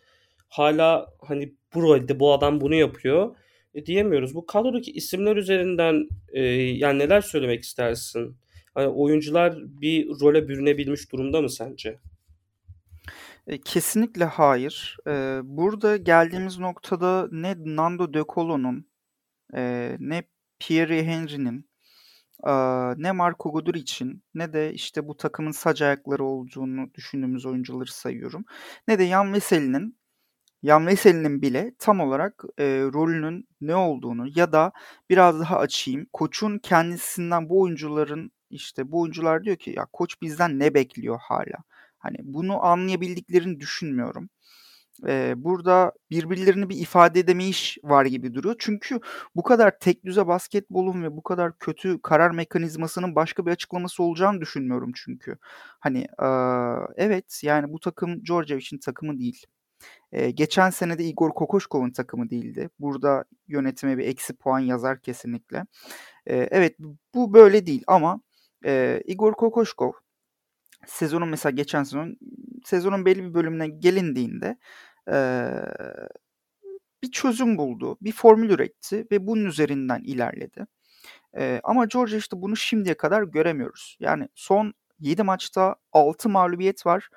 hala 0.49 1.14
hani 1.21 1.54
bu 1.75 1.83
rolde 1.83 2.21
bu 2.21 2.33
adam 2.33 2.61
bunu 2.61 2.75
yapıyor 2.75 3.37
e, 3.75 3.87
diyemiyoruz. 3.87 4.35
Bu 4.35 4.47
kadrodaki 4.47 4.92
isimler 4.92 5.37
üzerinden 5.37 6.09
e, 6.28 6.42
yani 6.52 6.99
neler 6.99 7.21
söylemek 7.21 7.62
istersin? 7.62 8.37
Hani 8.75 8.88
oyuncular 8.88 9.57
bir 9.59 10.09
role 10.09 10.49
bürünebilmiş 10.49 11.12
durumda 11.12 11.40
mı 11.40 11.50
sence? 11.50 11.99
E, 13.47 13.61
kesinlikle 13.61 14.25
hayır. 14.25 14.97
E, 15.07 15.40
burada 15.45 15.97
geldiğimiz 15.97 16.59
noktada 16.59 17.28
ne 17.33 17.54
Nando 17.59 18.14
De 18.14 18.25
Colo'nun 18.28 18.87
e, 19.54 19.97
ne 19.99 20.23
Pierre 20.59 21.04
Henry'nin 21.04 21.70
ne 22.97 23.12
Marco 23.12 23.52
Godur 23.52 23.75
için 23.75 24.23
ne 24.35 24.52
de 24.52 24.75
işte 24.75 25.09
bu 25.09 25.16
takımın 25.16 25.50
sac 25.50 25.82
ayakları 25.82 26.25
olduğunu 26.25 26.94
düşündüğümüz 26.94 27.47
oyuncuları 27.47 27.92
sayıyorum. 27.92 28.44
Ne 28.88 28.99
de 28.99 29.04
Yan 29.04 29.32
Veseli'nin 29.32 30.00
Jan 30.62 30.87
Veseli'nin 30.87 31.42
bile 31.42 31.75
tam 31.78 32.00
olarak 32.00 32.44
e, 32.59 32.64
rolünün 32.64 33.49
ne 33.61 33.76
olduğunu 33.76 34.26
ya 34.35 34.52
da 34.52 34.73
biraz 35.11 35.40
daha 35.40 35.59
açayım. 35.59 36.06
Koç'un 36.12 36.59
kendisinden 36.59 37.49
bu 37.49 37.61
oyuncuların 37.61 38.32
işte 38.50 38.92
bu 38.92 39.00
oyuncular 39.00 39.44
diyor 39.44 39.56
ki 39.56 39.75
ya 39.76 39.87
koç 39.92 40.23
bizden 40.23 40.59
ne 40.59 40.75
bekliyor 40.75 41.18
hala? 41.23 41.64
Hani 41.99 42.16
bunu 42.23 42.64
anlayabildiklerini 42.64 43.61
düşünmüyorum. 43.61 44.30
Ee, 45.06 45.35
burada 45.37 45.92
birbirlerini 46.11 46.68
bir 46.68 46.76
ifade 46.76 47.20
edemeyiş 47.20 47.78
var 47.85 48.06
gibi 48.06 48.35
duruyor. 48.35 48.56
Çünkü 48.59 49.00
bu 49.37 49.42
kadar 49.42 49.78
tek 49.78 50.04
düze 50.04 50.26
basketbolun 50.26 51.02
ve 51.02 51.16
bu 51.16 51.23
kadar 51.23 51.59
kötü 51.59 52.02
karar 52.02 52.30
mekanizmasının 52.30 53.14
başka 53.14 53.47
bir 53.47 53.50
açıklaması 53.50 54.02
olacağını 54.02 54.40
düşünmüyorum 54.40 54.92
çünkü. 54.94 55.37
Hani 55.80 55.99
e, 55.99 56.26
evet 56.97 57.40
yani 57.44 57.73
bu 57.73 57.80
takım 57.80 58.25
Georgievic'in 58.25 58.78
takımı 58.78 59.18
değil. 59.18 59.47
E, 60.12 60.30
geçen 60.30 60.70
sene 60.70 60.99
de 60.99 61.04
Igor 61.04 61.30
Kokoşkov'un 61.30 61.90
takımı 61.90 62.30
değildi. 62.30 62.70
Burada 62.78 63.25
yönetime 63.49 63.99
bir 63.99 64.06
eksi 64.06 64.37
puan 64.37 64.59
yazar 64.59 65.00
kesinlikle. 65.00 65.66
E, 66.26 66.37
evet 66.37 66.76
bu 67.14 67.35
böyle 67.35 67.66
değil 67.66 67.85
ama 67.87 68.20
e, 68.64 69.02
Igor 69.06 69.32
Kokoşkov 69.35 69.92
sezonun 70.87 71.29
mesela 71.29 71.51
geçen 71.51 71.83
sezon 71.83 72.17
sezonun 72.65 73.05
belli 73.05 73.25
bir 73.25 73.35
bölümüne 73.35 73.69
gelindiğinde 73.69 74.59
e, 75.13 75.51
bir 77.03 77.11
çözüm 77.11 77.59
buldu, 77.59 77.99
bir 78.01 78.13
formül 78.13 78.51
üretti 78.51 79.07
ve 79.13 79.27
bunun 79.27 79.45
üzerinden 79.45 80.03
ilerledi. 80.05 80.67
E, 81.39 81.61
ama 81.65 81.85
Georgia 81.85 82.19
işte 82.19 82.43
bunu 82.43 82.57
şimdiye 82.57 82.97
kadar 82.97 83.23
göremiyoruz. 83.23 83.97
Yani 84.01 84.29
son 84.35 84.75
7 85.01 85.23
maçta 85.23 85.77
6 85.93 86.29
mağlubiyet 86.29 86.87
var. 86.87 87.09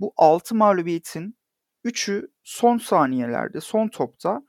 Bu 0.00 0.12
6 0.16 0.54
mağlubiyetin 0.54 1.36
3'ü 1.84 2.28
son 2.44 2.78
saniyelerde, 2.78 3.60
son 3.60 3.88
topta. 3.88 4.42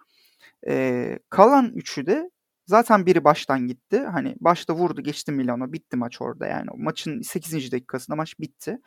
E, 0.67 1.19
kalan 1.29 1.65
3'ü 1.75 2.05
de 2.05 2.31
zaten 2.69 3.05
biri 3.05 3.23
baştan 3.23 3.67
gitti. 3.67 3.99
Hani 3.99 4.35
başta 4.39 4.75
vurdu 4.75 5.01
geçti 5.01 5.31
Milano 5.31 5.73
bitti 5.73 5.97
maç 5.97 6.21
orada 6.21 6.47
yani. 6.47 6.67
Maçın 6.77 7.21
8. 7.21 7.71
dakikasında 7.71 8.15
maç 8.15 8.39
bitti. 8.39 8.79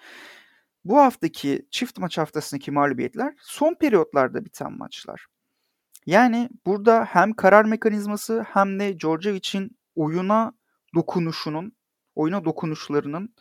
Bu 0.84 0.98
haftaki 0.98 1.66
çift 1.70 1.98
maç 1.98 2.18
haftasındaki 2.18 2.70
mağlubiyetler 2.70 3.34
son 3.38 3.74
periyotlarda 3.74 4.44
biten 4.44 4.72
maçlar. 4.72 5.26
Yani 6.06 6.48
burada 6.66 7.04
hem 7.04 7.32
karar 7.32 7.64
mekanizması 7.64 8.46
hem 8.48 8.80
de 8.80 8.98
Djordjevic'in 9.00 9.76
oyuna 9.94 10.52
dokunuşunun, 10.94 11.72
oyuna 12.14 12.44
dokunuşlarının 12.44 13.34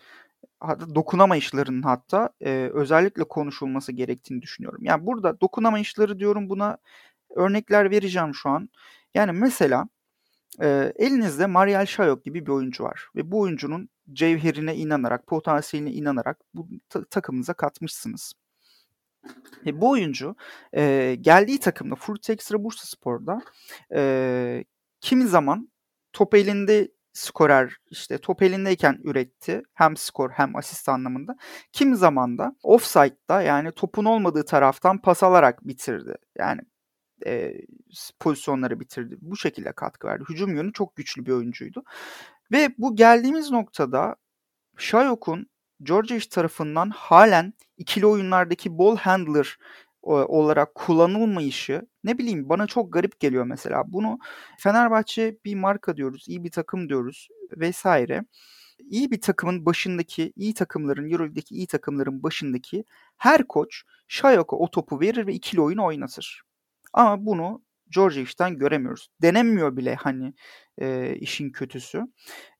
dokunamayışlarının 0.95 1.81
hatta 1.81 2.29
e, 2.41 2.69
özellikle 2.73 3.23
konuşulması 3.23 3.91
gerektiğini 3.91 4.41
düşünüyorum. 4.41 4.79
Yani 4.83 5.05
burada 5.05 5.41
dokunamayışları 5.41 6.19
diyorum 6.19 6.49
buna 6.49 6.77
örnekler 7.35 7.91
vereceğim 7.91 8.35
şu 8.35 8.49
an. 8.49 8.69
Yani 9.15 9.31
mesela 9.31 9.87
e, 10.61 10.93
elinizde 10.95 11.45
Mariel 11.45 11.85
Şayok 11.85 12.23
gibi 12.23 12.45
bir 12.45 12.51
oyuncu 12.51 12.83
var 12.83 13.07
ve 13.15 13.31
bu 13.31 13.39
oyuncunun 13.39 13.89
cevherine 14.13 14.75
inanarak, 14.75 15.27
potansiyeline 15.27 15.91
inanarak 15.91 16.37
bu 16.53 16.67
ta- 16.89 17.05
takımınıza 17.05 17.53
katmışsınız. 17.53 18.33
E, 19.65 19.81
bu 19.81 19.89
oyuncu 19.89 20.35
e, 20.75 21.15
geldiği 21.21 21.59
takımda 21.59 21.95
Fruit 21.95 22.29
Extra 22.29 22.63
Bursa 22.63 22.85
Spor'da 22.85 23.41
e, 23.95 24.63
kimi 25.01 25.27
zaman 25.27 25.71
top 26.13 26.35
elinde 26.35 26.91
skorer 27.13 27.77
işte 27.89 28.17
top 28.17 28.41
elindeyken 28.41 28.99
üretti. 29.03 29.63
Hem 29.73 29.97
skor 29.97 30.29
hem 30.29 30.55
asist 30.55 30.89
anlamında. 30.89 31.35
Kimi 31.71 31.95
zaman 31.95 32.37
da 32.37 32.55
offside'da 32.63 33.41
yani 33.41 33.71
topun 33.71 34.05
olmadığı 34.05 34.45
taraftan 34.45 34.97
pas 35.01 35.23
alarak 35.23 35.67
bitirdi. 35.67 36.15
Yani 36.37 36.61
e, 37.27 37.61
pozisyonları 38.19 38.79
bitirdi. 38.79 39.17
Bu 39.21 39.37
şekilde 39.37 39.71
katkı 39.71 40.07
verdi. 40.07 40.23
Hücum 40.29 40.55
yönü 40.55 40.73
çok 40.73 40.95
güçlü 40.95 41.25
bir 41.25 41.31
oyuncuydu. 41.31 41.83
Ve 42.51 42.69
bu 42.77 42.95
geldiğimiz 42.95 43.51
noktada 43.51 44.15
Shayok'un 44.77 45.47
Georgievich 45.83 46.29
tarafından 46.29 46.89
halen 46.89 47.53
ikili 47.77 48.05
oyunlardaki 48.05 48.77
ball 48.77 48.97
handler 48.97 49.57
olarak 50.03 50.75
kullanılmayışı 50.75 51.87
ne 52.03 52.17
bileyim 52.17 52.49
bana 52.49 52.67
çok 52.67 52.93
garip 52.93 53.19
geliyor 53.19 53.45
mesela. 53.45 53.83
Bunu 53.87 54.19
Fenerbahçe 54.57 55.37
bir 55.45 55.55
marka 55.55 55.97
diyoruz, 55.97 56.25
iyi 56.27 56.43
bir 56.43 56.51
takım 56.51 56.89
diyoruz 56.89 57.27
vesaire. 57.57 58.25
İyi 58.89 59.11
bir 59.11 59.21
takımın 59.21 59.65
başındaki, 59.65 60.33
iyi 60.35 60.53
takımların, 60.53 61.11
Euroleague'deki 61.11 61.55
iyi 61.55 61.67
takımların 61.67 62.23
başındaki 62.23 62.83
her 63.17 63.47
koç 63.47 63.83
Shayok'a 64.07 64.55
o 64.55 64.71
topu 64.71 64.99
verir 64.99 65.27
ve 65.27 65.33
ikili 65.33 65.61
oyun 65.61 65.77
oynatır. 65.77 66.41
Ama 66.93 67.25
bunu 67.25 67.61
Georgievich'ten 67.95 68.57
göremiyoruz. 68.57 69.09
Denemiyor 69.21 69.77
bile 69.77 69.95
hani 69.95 70.33
e, 70.77 71.15
işin 71.15 71.49
kötüsü. 71.51 72.03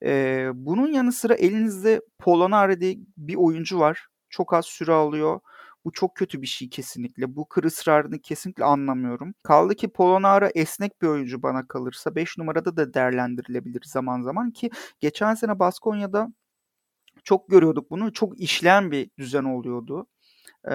E, 0.06 0.50
bunun 0.54 0.92
yanı 0.94 1.12
sıra 1.12 1.34
elinizde 1.36 2.02
Polonara 2.20 2.82
diye 2.82 2.98
bir 3.18 3.36
oyuncu 3.36 3.80
var. 3.80 4.08
Çok 4.30 4.54
az 4.54 4.66
süre 4.66 4.92
alıyor. 4.94 5.40
Bu 5.86 5.92
çok 5.92 6.16
kötü 6.16 6.42
bir 6.42 6.48
şey 6.48 6.70
kesinlikle. 6.70 7.36
Bu 7.36 7.48
kır 7.50 7.64
ısrarını 7.64 8.20
kesinlikle 8.20 8.64
anlamıyorum. 8.66 9.34
Kaldı 9.44 9.76
ki 9.76 9.90
Polonara 9.90 10.50
esnek 10.56 11.02
bir 11.02 11.08
oyuncu 11.08 11.44
bana 11.44 11.68
kalırsa. 11.68 12.16
5 12.16 12.38
numarada 12.38 12.78
da 12.78 12.94
değerlendirilebilir 12.94 13.82
zaman 13.86 14.22
zaman 14.22 14.52
ki 14.52 14.70
geçen 15.00 15.34
sene 15.36 15.60
Baskonya'da 15.60 16.28
çok 17.24 17.50
görüyorduk 17.50 17.92
bunu. 17.92 18.14
Çok 18.14 18.40
işleyen 18.42 18.92
bir 18.92 19.10
düzen 19.20 19.44
oluyordu. 19.44 20.08
Ee, 20.70 20.74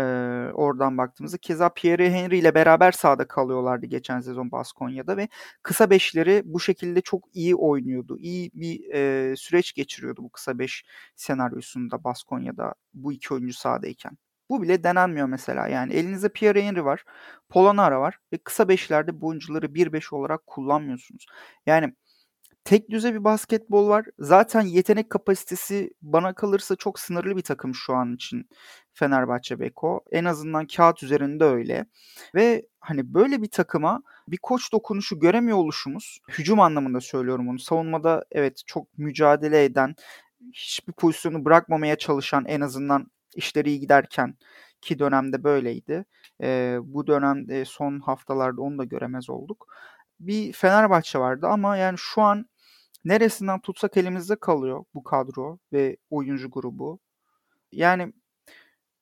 oradan 0.54 0.98
baktığımızda. 0.98 1.38
Keza 1.38 1.68
Pierre 1.68 2.10
Henry 2.10 2.38
ile 2.38 2.54
beraber 2.54 2.92
sahada 2.92 3.28
kalıyorlardı 3.28 3.86
geçen 3.86 4.20
sezon 4.20 4.52
Baskonya'da 4.52 5.16
ve 5.16 5.28
kısa 5.62 5.90
beşleri 5.90 6.42
bu 6.44 6.60
şekilde 6.60 7.00
çok 7.00 7.24
iyi 7.34 7.56
oynuyordu. 7.56 8.18
İyi 8.18 8.50
bir 8.54 8.94
e, 8.94 9.36
süreç 9.36 9.74
geçiriyordu 9.74 10.22
bu 10.22 10.30
kısa 10.30 10.58
beş 10.58 10.84
senaryosunda 11.16 12.04
Baskonya'da 12.04 12.74
bu 12.94 13.12
iki 13.12 13.34
oyuncu 13.34 13.54
sahadayken. 13.54 14.18
Bu 14.50 14.62
bile 14.62 14.84
denenmiyor 14.84 15.26
mesela. 15.28 15.68
Yani 15.68 15.92
elinizde 15.94 16.28
Pierre 16.28 16.62
Henry 16.62 16.84
var, 16.84 17.04
Polonara 17.48 18.00
var 18.00 18.18
ve 18.32 18.38
kısa 18.38 18.68
beşlerde 18.68 19.20
bu 19.20 19.26
oyuncuları 19.26 19.74
1-5 19.74 20.14
olarak 20.14 20.46
kullanmıyorsunuz. 20.46 21.26
Yani 21.66 21.94
tek 22.66 22.90
düze 22.90 23.14
bir 23.14 23.24
basketbol 23.24 23.88
var. 23.88 24.06
Zaten 24.18 24.60
yetenek 24.60 25.10
kapasitesi 25.10 25.90
bana 26.02 26.34
kalırsa 26.34 26.76
çok 26.76 26.98
sınırlı 26.98 27.36
bir 27.36 27.42
takım 27.42 27.74
şu 27.74 27.94
an 27.94 28.14
için 28.14 28.48
Fenerbahçe 28.92 29.60
Beko. 29.60 30.00
En 30.10 30.24
azından 30.24 30.66
kağıt 30.66 31.02
üzerinde 31.02 31.44
öyle. 31.44 31.86
Ve 32.34 32.66
hani 32.80 33.14
böyle 33.14 33.42
bir 33.42 33.50
takıma 33.50 34.02
bir 34.28 34.36
koç 34.36 34.72
dokunuşu 34.72 35.20
göremiyor 35.20 35.58
oluşumuz. 35.58 36.18
Hücum 36.28 36.60
anlamında 36.60 37.00
söylüyorum 37.00 37.46
bunu. 37.48 37.58
Savunmada 37.58 38.24
evet 38.32 38.62
çok 38.66 38.98
mücadele 38.98 39.64
eden, 39.64 39.94
hiçbir 40.52 40.92
pozisyonu 40.92 41.44
bırakmamaya 41.44 41.96
çalışan 41.96 42.44
en 42.44 42.60
azından 42.60 43.06
işleri 43.34 43.68
iyi 43.68 43.80
giderken 43.80 44.34
ki 44.80 44.98
dönemde 44.98 45.44
böyleydi. 45.44 46.04
E, 46.42 46.78
bu 46.82 47.06
dönemde 47.06 47.64
son 47.64 48.00
haftalarda 48.00 48.62
onu 48.62 48.78
da 48.78 48.84
göremez 48.84 49.30
olduk. 49.30 49.66
Bir 50.20 50.52
Fenerbahçe 50.52 51.18
vardı 51.18 51.46
ama 51.46 51.76
yani 51.76 51.98
şu 51.98 52.22
an 52.22 52.46
neresinden 53.06 53.60
tutsak 53.60 53.96
elimizde 53.96 54.36
kalıyor 54.36 54.84
bu 54.94 55.04
kadro 55.04 55.58
ve 55.72 55.96
oyuncu 56.10 56.50
grubu. 56.50 57.00
Yani 57.72 58.12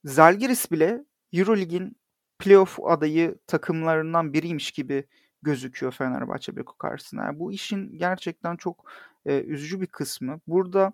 Zalgiris 0.04 0.70
bile 0.72 1.04
Eurolig'in 1.32 1.96
playoff 2.38 2.78
adayı 2.84 3.38
takımlarından 3.46 4.32
biriymiş 4.32 4.72
gibi 4.72 5.04
gözüküyor 5.42 5.92
Fenerbahçe 5.92 6.56
Beko 6.56 6.76
karşısında. 6.76 7.22
Yani 7.22 7.38
bu 7.38 7.52
işin 7.52 7.98
gerçekten 7.98 8.56
çok 8.56 8.90
e, 9.26 9.40
üzücü 9.40 9.80
bir 9.80 9.86
kısmı. 9.86 10.40
Burada 10.46 10.92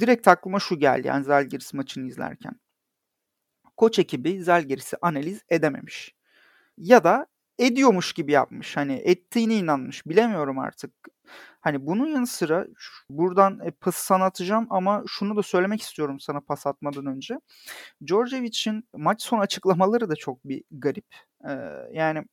direkt 0.00 0.28
aklıma 0.28 0.60
şu 0.60 0.78
geldi 0.78 1.06
yani 1.06 1.24
Zalgiris 1.24 1.74
maçını 1.74 2.08
izlerken. 2.08 2.60
Koç 3.76 3.98
ekibi 3.98 4.42
Zalgiris'i 4.42 4.96
analiz 5.02 5.42
edememiş. 5.48 6.14
Ya 6.78 7.04
da 7.04 7.26
ediyormuş 7.66 8.12
gibi 8.12 8.32
yapmış. 8.32 8.76
Hani 8.76 8.92
ettiğine 8.92 9.54
inanmış. 9.54 10.06
Bilemiyorum 10.06 10.58
artık. 10.58 10.92
Hani 11.60 11.86
bunun 11.86 12.06
yanı 12.06 12.26
sıra 12.26 12.66
buradan 13.10 13.60
e, 13.66 13.70
pas 13.70 13.96
sana 13.96 14.24
atacağım 14.24 14.66
ama 14.70 15.02
şunu 15.06 15.36
da 15.36 15.42
söylemek 15.42 15.82
istiyorum 15.82 16.20
sana 16.20 16.40
pas 16.40 16.66
atmadan 16.66 17.06
önce. 17.06 17.40
Djordjevic'in 18.06 18.84
maç 18.96 19.22
sonu 19.22 19.40
açıklamaları 19.40 20.10
da 20.10 20.16
çok 20.16 20.44
bir 20.44 20.64
garip. 20.70 21.06
Ee, 21.48 21.50
yani 21.92 22.24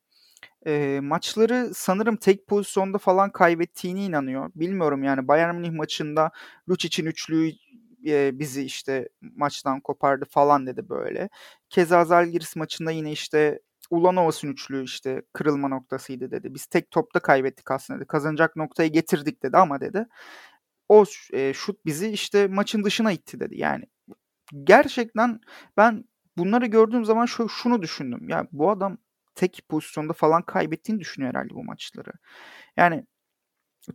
e, 0.68 1.00
maçları 1.04 1.72
sanırım 1.74 2.16
tek 2.16 2.48
pozisyonda 2.48 2.98
falan 2.98 3.32
kaybettiğini 3.32 4.06
inanıyor. 4.06 4.52
Bilmiyorum 4.56 5.04
yani 5.04 5.28
Bayern 5.28 5.56
Münih 5.56 5.72
maçında 5.72 6.32
Lucic'in 6.70 7.06
üçlüğü 7.06 7.52
e, 8.08 8.40
bizi 8.40 8.64
işte 8.64 9.10
maçtan 9.22 9.80
kopardı 9.82 10.26
falan 10.30 10.68
dedi 10.68 10.90
böyle. 10.90 11.30
Keza 11.70 12.06
Zalgiris 12.06 12.56
maçında 12.56 12.92
yine 12.92 13.12
işte 13.12 13.60
Ulanovas'ın 13.90 14.48
üçlüğü 14.48 14.84
işte 14.84 15.22
kırılma 15.34 15.68
noktasıydı 15.68 16.32
dedi. 16.32 16.54
Biz 16.54 16.66
tek 16.66 16.92
topta 16.92 17.20
kaybettik 17.20 17.72
aslında 17.72 18.00
dedi. 18.00 18.08
Kazanacak 18.08 18.56
noktayı 18.56 18.92
getirdik 18.92 19.44
dedi 19.44 19.58
ama 19.58 19.82
dedi. 19.82 20.08
O 20.90 21.06
e, 21.34 21.54
şut 21.54 21.86
bizi 21.86 22.10
işte 22.10 22.48
maçın 22.48 22.84
dışına 22.84 23.12
itti 23.12 23.40
dedi. 23.40 23.58
Yani 23.60 23.84
gerçekten 24.64 25.40
ben 25.78 26.04
bunları 26.38 26.66
gördüğüm 26.66 27.06
zaman 27.06 27.26
şu, 27.26 27.50
şunu 27.50 27.82
düşündüm. 27.82 28.30
Ya 28.30 28.48
bu 28.52 28.72
adam 28.72 28.98
tek 29.36 29.62
pozisyonda 29.70 30.14
falan 30.14 30.42
kaybettiğini 30.42 31.00
düşünüyor 31.02 31.34
herhalde 31.34 31.54
bu 31.54 31.64
maçları. 31.64 32.12
Yani 32.78 33.06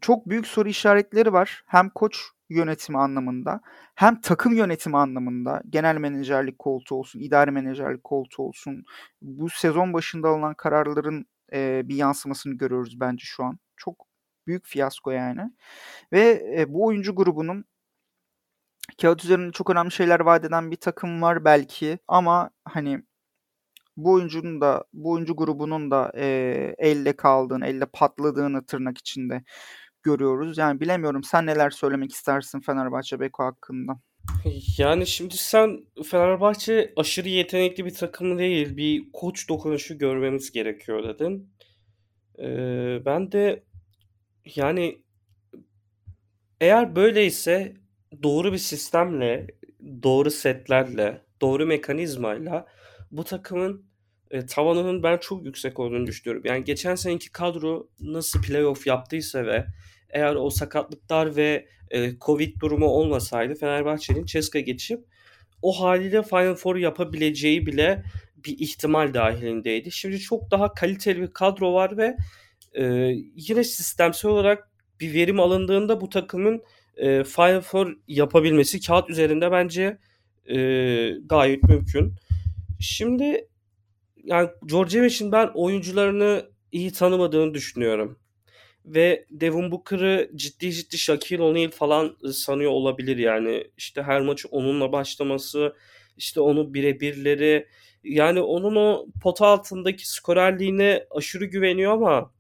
çok 0.00 0.28
büyük 0.28 0.46
soru 0.46 0.68
işaretleri 0.68 1.32
var. 1.32 1.64
Hem 1.66 1.90
koç 1.90 2.18
yönetimi 2.52 2.98
anlamında 2.98 3.60
hem 3.94 4.20
takım 4.20 4.54
yönetimi 4.54 4.98
anlamında 4.98 5.62
genel 5.70 5.96
menajerlik 5.96 6.58
koltuğu 6.58 6.94
olsun, 6.94 7.20
idari 7.20 7.50
menajerlik 7.50 8.04
koltuğu 8.04 8.42
olsun. 8.42 8.84
Bu 9.22 9.48
sezon 9.50 9.92
başında 9.92 10.28
alınan 10.28 10.54
kararların 10.54 11.26
e, 11.52 11.82
bir 11.84 11.96
yansımasını 11.96 12.54
görüyoruz 12.54 13.00
bence 13.00 13.24
şu 13.24 13.44
an. 13.44 13.58
Çok 13.76 14.06
büyük 14.46 14.66
fiyasko 14.66 15.10
yani. 15.10 15.50
Ve 16.12 16.54
e, 16.58 16.72
bu 16.72 16.86
oyuncu 16.86 17.14
grubunun 17.14 17.64
kağıt 19.02 19.24
üzerinde 19.24 19.52
çok 19.52 19.70
önemli 19.70 19.92
şeyler 19.92 20.20
vaat 20.20 20.44
eden 20.44 20.70
bir 20.70 20.76
takım 20.76 21.22
var 21.22 21.44
belki 21.44 21.98
ama 22.08 22.50
hani 22.64 23.02
bu 23.96 24.12
oyuncunun 24.12 24.60
da 24.60 24.84
bu 24.92 25.10
oyuncu 25.12 25.36
grubunun 25.36 25.90
da 25.90 26.12
e, 26.16 26.74
elle 26.78 27.16
kaldığını, 27.16 27.66
elle 27.66 27.86
patladığını 27.86 28.66
tırnak 28.66 28.98
içinde 28.98 29.44
görüyoruz. 30.02 30.58
Yani 30.58 30.80
bilemiyorum 30.80 31.24
sen 31.24 31.46
neler 31.46 31.70
söylemek 31.70 32.12
istersin 32.12 32.60
Fenerbahçe 32.60 33.20
Beko 33.20 33.44
hakkında? 33.44 33.92
Yani 34.78 35.06
şimdi 35.06 35.36
sen 35.36 35.86
Fenerbahçe 36.04 36.92
aşırı 36.96 37.28
yetenekli 37.28 37.84
bir 37.84 37.94
takım 37.94 38.38
değil. 38.38 38.76
Bir 38.76 39.12
koç 39.12 39.48
dokunuşu 39.48 39.98
görmemiz 39.98 40.52
gerekiyor 40.52 41.08
dedin. 41.08 41.50
Ee, 42.38 43.02
ben 43.04 43.32
de 43.32 43.62
yani 44.56 45.02
eğer 46.60 46.96
böyleyse 46.96 47.74
doğru 48.22 48.52
bir 48.52 48.58
sistemle, 48.58 49.46
doğru 50.02 50.30
setlerle, 50.30 51.22
doğru 51.40 51.66
mekanizmayla 51.66 52.66
bu 53.10 53.24
takımın 53.24 53.86
e, 54.30 54.46
tavanının 54.46 55.02
ben 55.02 55.18
çok 55.18 55.44
yüksek 55.44 55.78
olduğunu 55.78 56.06
düşünüyorum. 56.06 56.42
Yani 56.46 56.64
geçen 56.64 56.94
seneki 56.94 57.32
kadro 57.32 57.88
nasıl 58.00 58.42
playoff 58.42 58.86
yaptıysa 58.86 59.46
ve 59.46 59.66
eğer 60.12 60.34
o 60.34 60.50
sakatlıklar 60.50 61.36
ve 61.36 61.66
e, 61.90 62.18
Covid 62.18 62.60
durumu 62.60 62.86
olmasaydı 62.86 63.54
Fenerbahçe'nin 63.54 64.24
Ceska 64.24 64.60
geçip 64.60 65.04
o 65.62 65.80
haliyle 65.80 66.22
Final 66.22 66.54
Four 66.54 66.76
yapabileceği 66.76 67.66
bile 67.66 68.02
bir 68.36 68.58
ihtimal 68.58 69.14
dahilindeydi. 69.14 69.90
Şimdi 69.90 70.18
çok 70.18 70.50
daha 70.50 70.74
kaliteli 70.74 71.22
bir 71.22 71.32
kadro 71.32 71.74
var 71.74 71.96
ve 71.96 72.16
e, 72.72 72.84
yine 73.36 73.64
sistemsel 73.64 74.30
olarak 74.30 74.70
bir 75.00 75.14
verim 75.14 75.40
alındığında 75.40 76.00
bu 76.00 76.08
takımın 76.08 76.62
e, 76.96 77.24
Final 77.24 77.60
Four 77.60 77.96
yapabilmesi 78.08 78.80
kağıt 78.80 79.10
üzerinde 79.10 79.52
bence 79.52 79.98
e, 80.46 80.56
gayet 81.26 81.62
mümkün. 81.62 82.14
Şimdi 82.80 83.48
yani 84.24 84.48
Djordjevic'in 84.68 85.32
ben 85.32 85.50
oyuncularını 85.54 86.50
iyi 86.72 86.92
tanımadığını 86.92 87.54
düşünüyorum. 87.54 88.18
Ve 88.84 89.26
Devin 89.30 89.70
Booker'ı 89.70 90.30
ciddi 90.34 90.72
ciddi 90.72 90.98
Shaquille 90.98 91.42
O'Neal 91.42 91.70
falan 91.70 92.16
sanıyor 92.32 92.70
olabilir 92.70 93.16
yani. 93.16 93.70
İşte 93.76 94.02
her 94.02 94.20
maçı 94.20 94.48
onunla 94.48 94.92
başlaması, 94.92 95.76
işte 96.16 96.40
onu 96.40 96.74
birebirleri 96.74 97.68
yani 98.04 98.40
onun 98.40 98.76
o 98.76 99.06
pota 99.22 99.46
altındaki 99.46 100.10
skorerliğine 100.10 101.06
aşırı 101.10 101.44
güveniyor 101.44 101.92
ama 101.92 102.32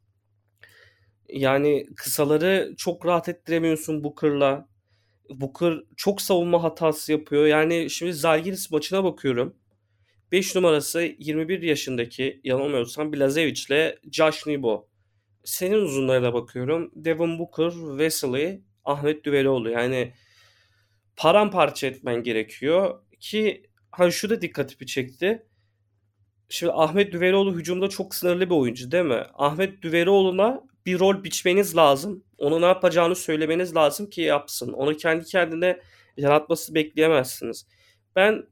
yani 1.28 1.86
kısaları 1.96 2.74
çok 2.76 3.06
rahat 3.06 3.28
ettiremiyorsun 3.28 4.04
Booker'la. 4.04 4.68
Booker 5.30 5.80
çok 5.96 6.22
savunma 6.22 6.62
hatası 6.62 7.12
yapıyor. 7.12 7.46
Yani 7.46 7.90
şimdi 7.90 8.14
Zalgiris 8.14 8.70
maçına 8.70 9.04
bakıyorum. 9.04 9.56
5 10.32 10.54
numarası 10.54 11.14
21 11.18 11.62
yaşındaki 11.62 12.40
yanılmıyorsam 12.44 13.12
Blazevic 13.12 13.62
Josh 14.12 14.46
Nibo. 14.46 14.88
Senin 15.44 15.78
uzunlarına 15.78 16.34
bakıyorum. 16.34 16.90
Devin 16.94 17.38
Booker, 17.38 17.70
Wesley, 17.70 18.62
Ahmet 18.84 19.24
Düvelioğlu. 19.24 19.70
Yani 19.70 20.12
paramparça 21.16 21.86
etmen 21.86 22.22
gerekiyor 22.22 23.00
ki 23.20 23.62
hani 23.90 24.12
şu 24.12 24.30
da 24.30 24.42
dikkatimi 24.42 24.86
çekti. 24.86 25.46
Şimdi 26.48 26.72
Ahmet 26.72 27.12
Düvelioğlu 27.12 27.54
hücumda 27.56 27.88
çok 27.88 28.14
sınırlı 28.14 28.50
bir 28.50 28.54
oyuncu 28.54 28.90
değil 28.92 29.04
mi? 29.04 29.24
Ahmet 29.34 29.82
Düvelioğlu'na 29.82 30.62
bir 30.86 30.98
rol 30.98 31.24
biçmeniz 31.24 31.76
lazım. 31.76 32.24
Ona 32.38 32.58
ne 32.58 32.66
yapacağını 32.66 33.16
söylemeniz 33.16 33.76
lazım 33.76 34.10
ki 34.10 34.20
yapsın. 34.20 34.72
Onu 34.72 34.96
kendi 34.96 35.24
kendine 35.24 35.80
yaratması 36.16 36.74
bekleyemezsiniz. 36.74 37.66
Ben 38.16 38.46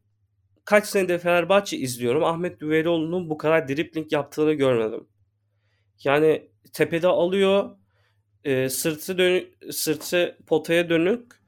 kaç 0.64 0.86
senedir 0.86 1.18
Fenerbahçe 1.18 1.76
izliyorum. 1.76 2.24
Ahmet 2.24 2.60
Düvelioğlu'nun 2.60 3.30
bu 3.30 3.38
kadar 3.38 3.68
dribling 3.68 4.12
yaptığını 4.12 4.52
görmedim. 4.52 5.06
Yani 6.04 6.49
tepede 6.72 7.08
alıyor, 7.08 7.70
e, 8.44 8.68
sırtı 8.68 9.18
dön 9.18 9.44
sırtı 9.70 10.38
potaya 10.46 10.88
dönük 10.88 11.40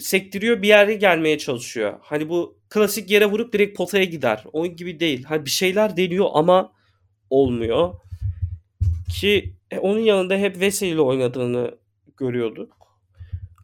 sektiriyor 0.00 0.62
bir 0.62 0.68
yere 0.68 0.94
gelmeye 0.94 1.38
çalışıyor. 1.38 1.98
Hani 2.02 2.28
bu 2.28 2.58
klasik 2.68 3.10
yere 3.10 3.26
vurup 3.26 3.52
direkt 3.52 3.76
potaya 3.76 4.04
gider. 4.04 4.44
Onun 4.52 4.76
gibi 4.76 5.00
değil. 5.00 5.24
Hani 5.24 5.44
bir 5.44 5.50
şeyler 5.50 5.96
deniyor 5.96 6.26
ama 6.32 6.72
olmuyor. 7.30 7.94
Ki 9.20 9.54
e, 9.70 9.78
onun 9.78 10.00
yanında 10.00 10.36
hep 10.36 10.60
Veseli 10.60 10.90
ile 10.90 11.00
oynadığını 11.00 11.78
görüyorduk. 12.16 12.76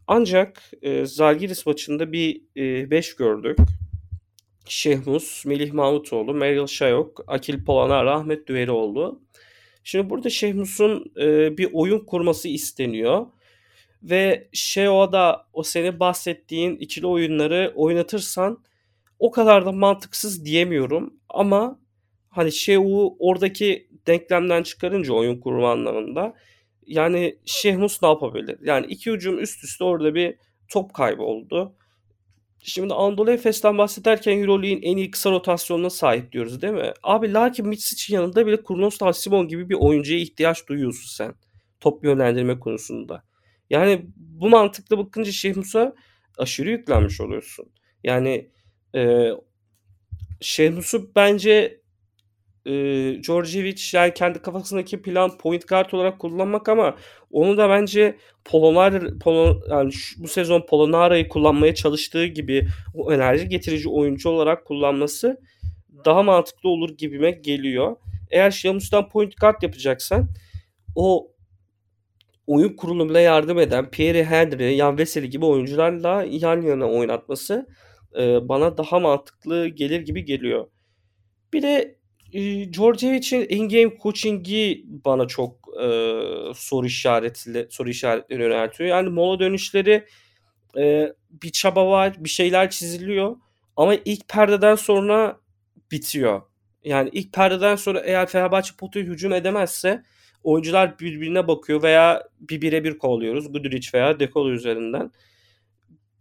Ancak 0.07 0.71
e, 0.81 1.05
Zalgiris 1.05 1.65
maçında 1.65 2.11
bir 2.11 2.41
5 2.55 3.09
e, 3.09 3.13
gördük. 3.17 3.57
Şehmus, 4.65 5.45
Melih 5.45 5.73
Mahmutoğlu, 5.73 6.33
Meryl 6.33 6.67
Şayok, 6.67 7.23
Akil 7.27 7.65
Polanar, 7.65 8.05
Ahmet 8.05 8.47
Düverioğlu. 8.47 9.21
Şimdi 9.83 10.09
burada 10.09 10.29
Şehmus'un 10.29 11.11
e, 11.21 11.57
bir 11.57 11.69
oyun 11.73 11.99
kurması 11.99 12.47
isteniyor. 12.47 13.25
Ve 14.03 14.47
Şeo'da 14.53 15.47
o 15.53 15.63
seni 15.63 15.99
bahsettiğin 15.99 16.75
ikili 16.75 17.07
oyunları 17.07 17.73
oynatırsan 17.75 18.63
o 19.19 19.31
kadar 19.31 19.65
da 19.65 19.71
mantıksız 19.71 20.45
diyemiyorum. 20.45 21.13
Ama 21.29 21.79
hani 22.29 22.51
Şehu 22.51 23.15
oradaki 23.19 23.87
denklemden 24.07 24.63
çıkarınca 24.63 25.13
oyun 25.13 25.39
kurma 25.39 25.71
anlamında 25.71 26.33
yani 26.87 27.37
Şehmus 27.45 28.03
ne 28.03 28.09
yapabilir? 28.09 28.57
Yani 28.63 28.85
iki 28.85 29.11
hücum 29.11 29.39
üst 29.39 29.63
üste 29.63 29.83
orada 29.83 30.15
bir 30.15 30.35
top 30.67 30.93
kaybı 30.93 31.23
oldu. 31.23 31.75
Şimdi 32.65 32.93
Anadolu 32.93 33.31
Efes'ten 33.31 33.77
bahsederken 33.77 34.37
Euroleague'in 34.37 34.81
en 34.81 34.97
iyi 34.97 35.11
kısa 35.11 35.31
rotasyonuna 35.31 35.89
sahip 35.89 36.31
diyoruz 36.31 36.61
değil 36.61 36.73
mi? 36.73 36.93
Abi 37.03 37.33
lakin 37.33 37.67
Mitsic'in 37.67 38.15
yanında 38.15 38.47
bile 38.47 38.63
Kurnos 38.63 38.99
Simon 39.13 39.47
gibi 39.47 39.69
bir 39.69 39.75
oyuncuya 39.75 40.19
ihtiyaç 40.19 40.67
duyuyorsun 40.67 41.07
sen. 41.07 41.35
Top 41.79 42.03
yönlendirme 42.03 42.59
konusunda. 42.59 43.23
Yani 43.69 44.05
bu 44.15 44.49
mantıkla 44.49 44.97
bakınca 44.97 45.31
Şehmus'a 45.31 45.95
aşırı 46.37 46.69
yüklenmiş 46.69 47.21
oluyorsun. 47.21 47.71
Yani 48.03 48.49
e, 48.95 49.29
Şehmus'u 50.41 51.11
bence 51.15 51.81
e, 52.65 52.71
Djordjevic 53.23 53.81
yani 53.93 54.13
kendi 54.13 54.39
kafasındaki 54.39 55.01
plan 55.01 55.37
point 55.37 55.67
guard 55.67 55.91
olarak 55.91 56.19
kullanmak 56.19 56.69
ama 56.69 56.95
onu 57.31 57.57
da 57.57 57.69
bence 57.69 58.17
Polonar 58.45 59.19
Polon, 59.19 59.63
yani 59.69 59.93
şu, 59.93 60.23
bu 60.23 60.27
sezon 60.27 60.61
Polonara'yı 60.61 61.29
kullanmaya 61.29 61.75
çalıştığı 61.75 62.25
gibi 62.25 62.67
o 62.93 63.13
enerji 63.13 63.49
getirici 63.49 63.89
oyuncu 63.89 64.29
olarak 64.29 64.65
kullanması 64.65 65.41
daha 66.05 66.23
mantıklı 66.23 66.69
olur 66.69 66.97
gibime 66.97 67.31
geliyor. 67.31 67.95
Eğer 68.31 68.51
Şamus'tan 68.51 69.09
point 69.09 69.37
guard 69.37 69.61
yapacaksan 69.61 70.29
o 70.95 71.31
oyun 72.47 72.75
kurulumuna 72.75 73.19
yardım 73.19 73.59
eden 73.59 73.89
Pierre 73.91 74.23
Henry, 74.23 74.77
Jan 74.77 74.97
Veseli 74.97 75.29
gibi 75.29 75.45
oyuncularla 75.45 76.25
yan 76.29 76.61
yana 76.61 76.85
oynatması 76.85 77.67
e, 78.19 78.49
bana 78.49 78.77
daha 78.77 78.99
mantıklı 78.99 79.67
gelir 79.67 79.99
gibi 79.99 80.25
geliyor. 80.25 80.67
Bir 81.53 81.61
de 81.61 82.02
e, 82.33 82.63
Georgievic'in 82.63 83.45
in-game 83.49 83.97
coaching'i 84.03 84.85
bana 84.85 85.27
çok 85.27 85.69
e, 85.81 85.87
soru 86.55 86.85
işaretli 86.85 87.67
soru 87.69 87.89
işaretleri 87.89 88.41
yöneltiyor. 88.41 88.89
Yani 88.89 89.09
mola 89.09 89.39
dönüşleri 89.39 90.05
e, 90.77 91.13
bir 91.43 91.49
çaba 91.51 91.89
var, 91.89 92.15
bir 92.19 92.29
şeyler 92.29 92.69
çiziliyor 92.69 93.35
ama 93.77 93.95
ilk 94.05 94.29
perdeden 94.29 94.75
sonra 94.75 95.39
bitiyor. 95.91 96.41
Yani 96.83 97.09
ilk 97.13 97.33
perdeden 97.33 97.75
sonra 97.75 97.99
eğer 97.99 98.27
Fenerbahçe 98.27 98.73
potaya 98.77 99.05
hücum 99.05 99.33
edemezse 99.33 100.03
oyuncular 100.43 100.99
birbirine 100.99 101.47
bakıyor 101.47 101.83
veya 101.83 102.23
bir 102.39 102.61
birebir 102.61 102.97
kovalıyoruz. 102.97 103.51
Guduric 103.51 103.89
veya 103.93 104.19
Dekolo 104.19 104.51
üzerinden. 104.51 105.11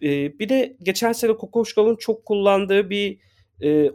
Ee, 0.02 0.38
bir 0.38 0.48
de 0.48 0.76
geçen 0.82 1.12
sene 1.12 1.36
Kokoşkal'ın 1.36 1.96
çok 1.96 2.26
kullandığı 2.26 2.90
bir 2.90 3.18
e, 3.60 3.90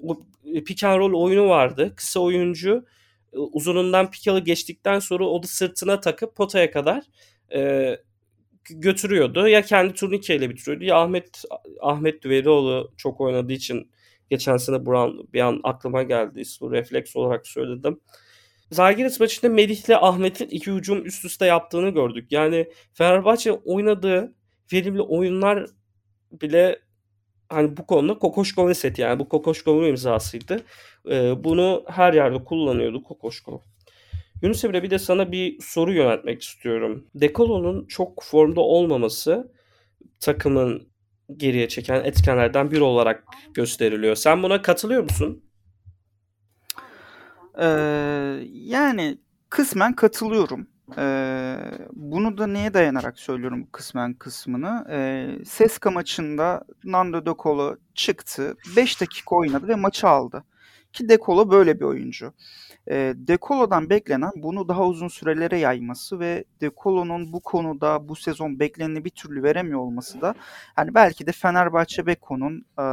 pick 0.65 0.83
and 0.83 0.99
roll 0.99 1.13
oyunu 1.13 1.49
vardı. 1.49 1.93
Kısa 1.95 2.19
oyuncu 2.19 2.85
e, 3.33 3.37
uzunundan 3.37 4.11
pikalı 4.11 4.39
geçtikten 4.39 4.99
sonra 4.99 5.25
o 5.25 5.43
da 5.43 5.47
sırtına 5.47 5.99
takıp 5.99 6.35
potaya 6.35 6.71
kadar 6.71 7.03
e, 7.53 7.91
götürüyordu. 8.69 9.47
Ya 9.47 9.61
kendi 9.61 9.93
turnikeyle 9.93 10.49
bitiriyordu 10.49 10.83
ya 10.83 10.97
Ahmet 10.97 11.43
Ahmet 11.81 12.23
Düverioğlu 12.23 12.93
çok 12.97 13.21
oynadığı 13.21 13.53
için 13.53 13.91
Geçen 14.29 14.57
sene 14.57 14.85
Buran 14.85 15.27
bir 15.33 15.39
an 15.39 15.59
aklıma 15.63 16.03
geldi. 16.03 16.39
İsmi 16.39 16.71
refleks 16.71 17.15
olarak 17.15 17.47
söyledim. 17.47 17.99
Zalgiris 18.71 19.19
maçında 19.19 19.53
Melih'le 19.53 19.95
Ahmet'in 20.01 20.47
iki 20.47 20.71
hücum 20.71 21.05
üst 21.05 21.25
üste 21.25 21.45
yaptığını 21.45 21.89
gördük. 21.89 22.31
Yani 22.31 22.71
Fenerbahçe 22.93 23.51
oynadığı 23.51 24.33
verimli 24.73 25.01
oyunlar 25.01 25.65
bile 26.31 26.79
hani 27.49 27.77
bu 27.77 27.85
konuda 27.85 28.19
Kokoşkov 28.19 28.73
seti 28.73 29.01
yani 29.01 29.19
bu 29.19 29.29
Kokoşkov'un 29.29 29.87
imzasıydı. 29.87 30.63
Ee, 31.11 31.43
bunu 31.43 31.83
her 31.87 32.13
yerde 32.13 32.43
kullanıyordu 32.43 33.03
Kokoşkov. 33.03 33.59
Yunus 34.41 34.63
Emre 34.63 34.83
bir 34.83 34.89
de 34.89 34.99
sana 34.99 35.31
bir 35.31 35.61
soru 35.61 35.93
yöneltmek 35.93 36.41
istiyorum. 36.41 37.07
Dekolo'nun 37.15 37.85
çok 37.85 38.23
formda 38.23 38.61
olmaması 38.61 39.51
takımın 40.19 40.87
geriye 41.37 41.67
çeken 41.67 42.03
etkenlerden 42.03 42.71
biri 42.71 42.81
olarak 42.81 43.23
gösteriliyor. 43.53 44.15
Sen 44.15 44.43
buna 44.43 44.61
katılıyor 44.61 45.03
musun? 45.03 45.43
Ee, 47.59 47.65
yani 48.51 49.17
kısmen 49.49 49.93
katılıyorum. 49.93 50.67
Ee, 50.97 51.57
bunu 51.93 52.37
da 52.37 52.47
neye 52.47 52.73
dayanarak 52.73 53.19
söylüyorum 53.19 53.67
kısmen 53.71 54.13
kısmını. 54.13 54.87
Ee, 54.89 55.45
Seska 55.45 55.91
maçında 55.91 56.65
Nando 56.83 57.25
De 57.25 57.33
Colo 57.39 57.75
çıktı. 57.95 58.57
5 58.75 59.01
dakika 59.01 59.35
oynadı 59.35 59.67
ve 59.67 59.75
maçı 59.75 60.07
aldı. 60.07 60.43
Ki 60.93 61.09
De 61.09 61.17
Colo 61.25 61.51
böyle 61.51 61.79
bir 61.79 61.85
oyuncu. 61.85 62.33
Ee, 62.89 63.13
De 63.15 63.37
Colo'dan 63.41 63.89
beklenen 63.89 64.31
bunu 64.35 64.67
daha 64.67 64.85
uzun 64.85 65.07
sürelere 65.07 65.59
yayması 65.59 66.19
ve 66.19 66.43
De 66.61 66.71
Colo'nun 66.83 67.33
bu 67.33 67.39
konuda 67.39 68.09
bu 68.09 68.15
sezon 68.15 68.59
bekleneni 68.59 69.05
bir 69.05 69.09
türlü 69.09 69.43
veremiyor 69.43 69.79
olması 69.79 70.21
da 70.21 70.35
hani 70.75 70.95
belki 70.95 71.27
de 71.27 71.31
Fenerbahçe 71.31 72.05
Beko'nun 72.05 72.65
e, 72.79 72.85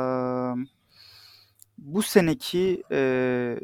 bu 1.78 2.02
seneki 2.02 2.82
e, 2.92 3.58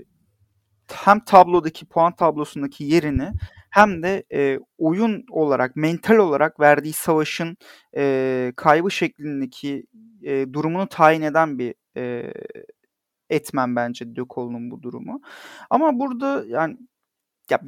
hem 0.93 1.21
tablodaki 1.21 1.87
puan 1.87 2.17
tablosundaki 2.17 2.85
yerini 2.85 3.33
hem 3.71 4.03
de 4.03 4.25
e, 4.33 4.59
oyun 4.79 5.25
olarak, 5.31 5.77
mental 5.77 6.17
olarak 6.17 6.61
verdiği 6.61 6.93
savaşın 6.93 7.57
e, 7.97 8.53
kaybı 8.57 8.91
şeklindeki 8.91 9.85
e, 10.23 10.53
durumunu 10.53 10.89
tayin 10.89 11.23
eden 11.23 11.59
bir 11.59 11.75
e, 11.97 12.33
etmen 13.31 13.77
bence 13.77 14.17
De 14.17 14.21
Colo'nun 14.31 14.71
bu 14.71 14.83
durumu. 14.83 15.21
Ama 15.71 15.99
burada 16.01 16.45
yani 16.47 16.79
ya 17.51 17.61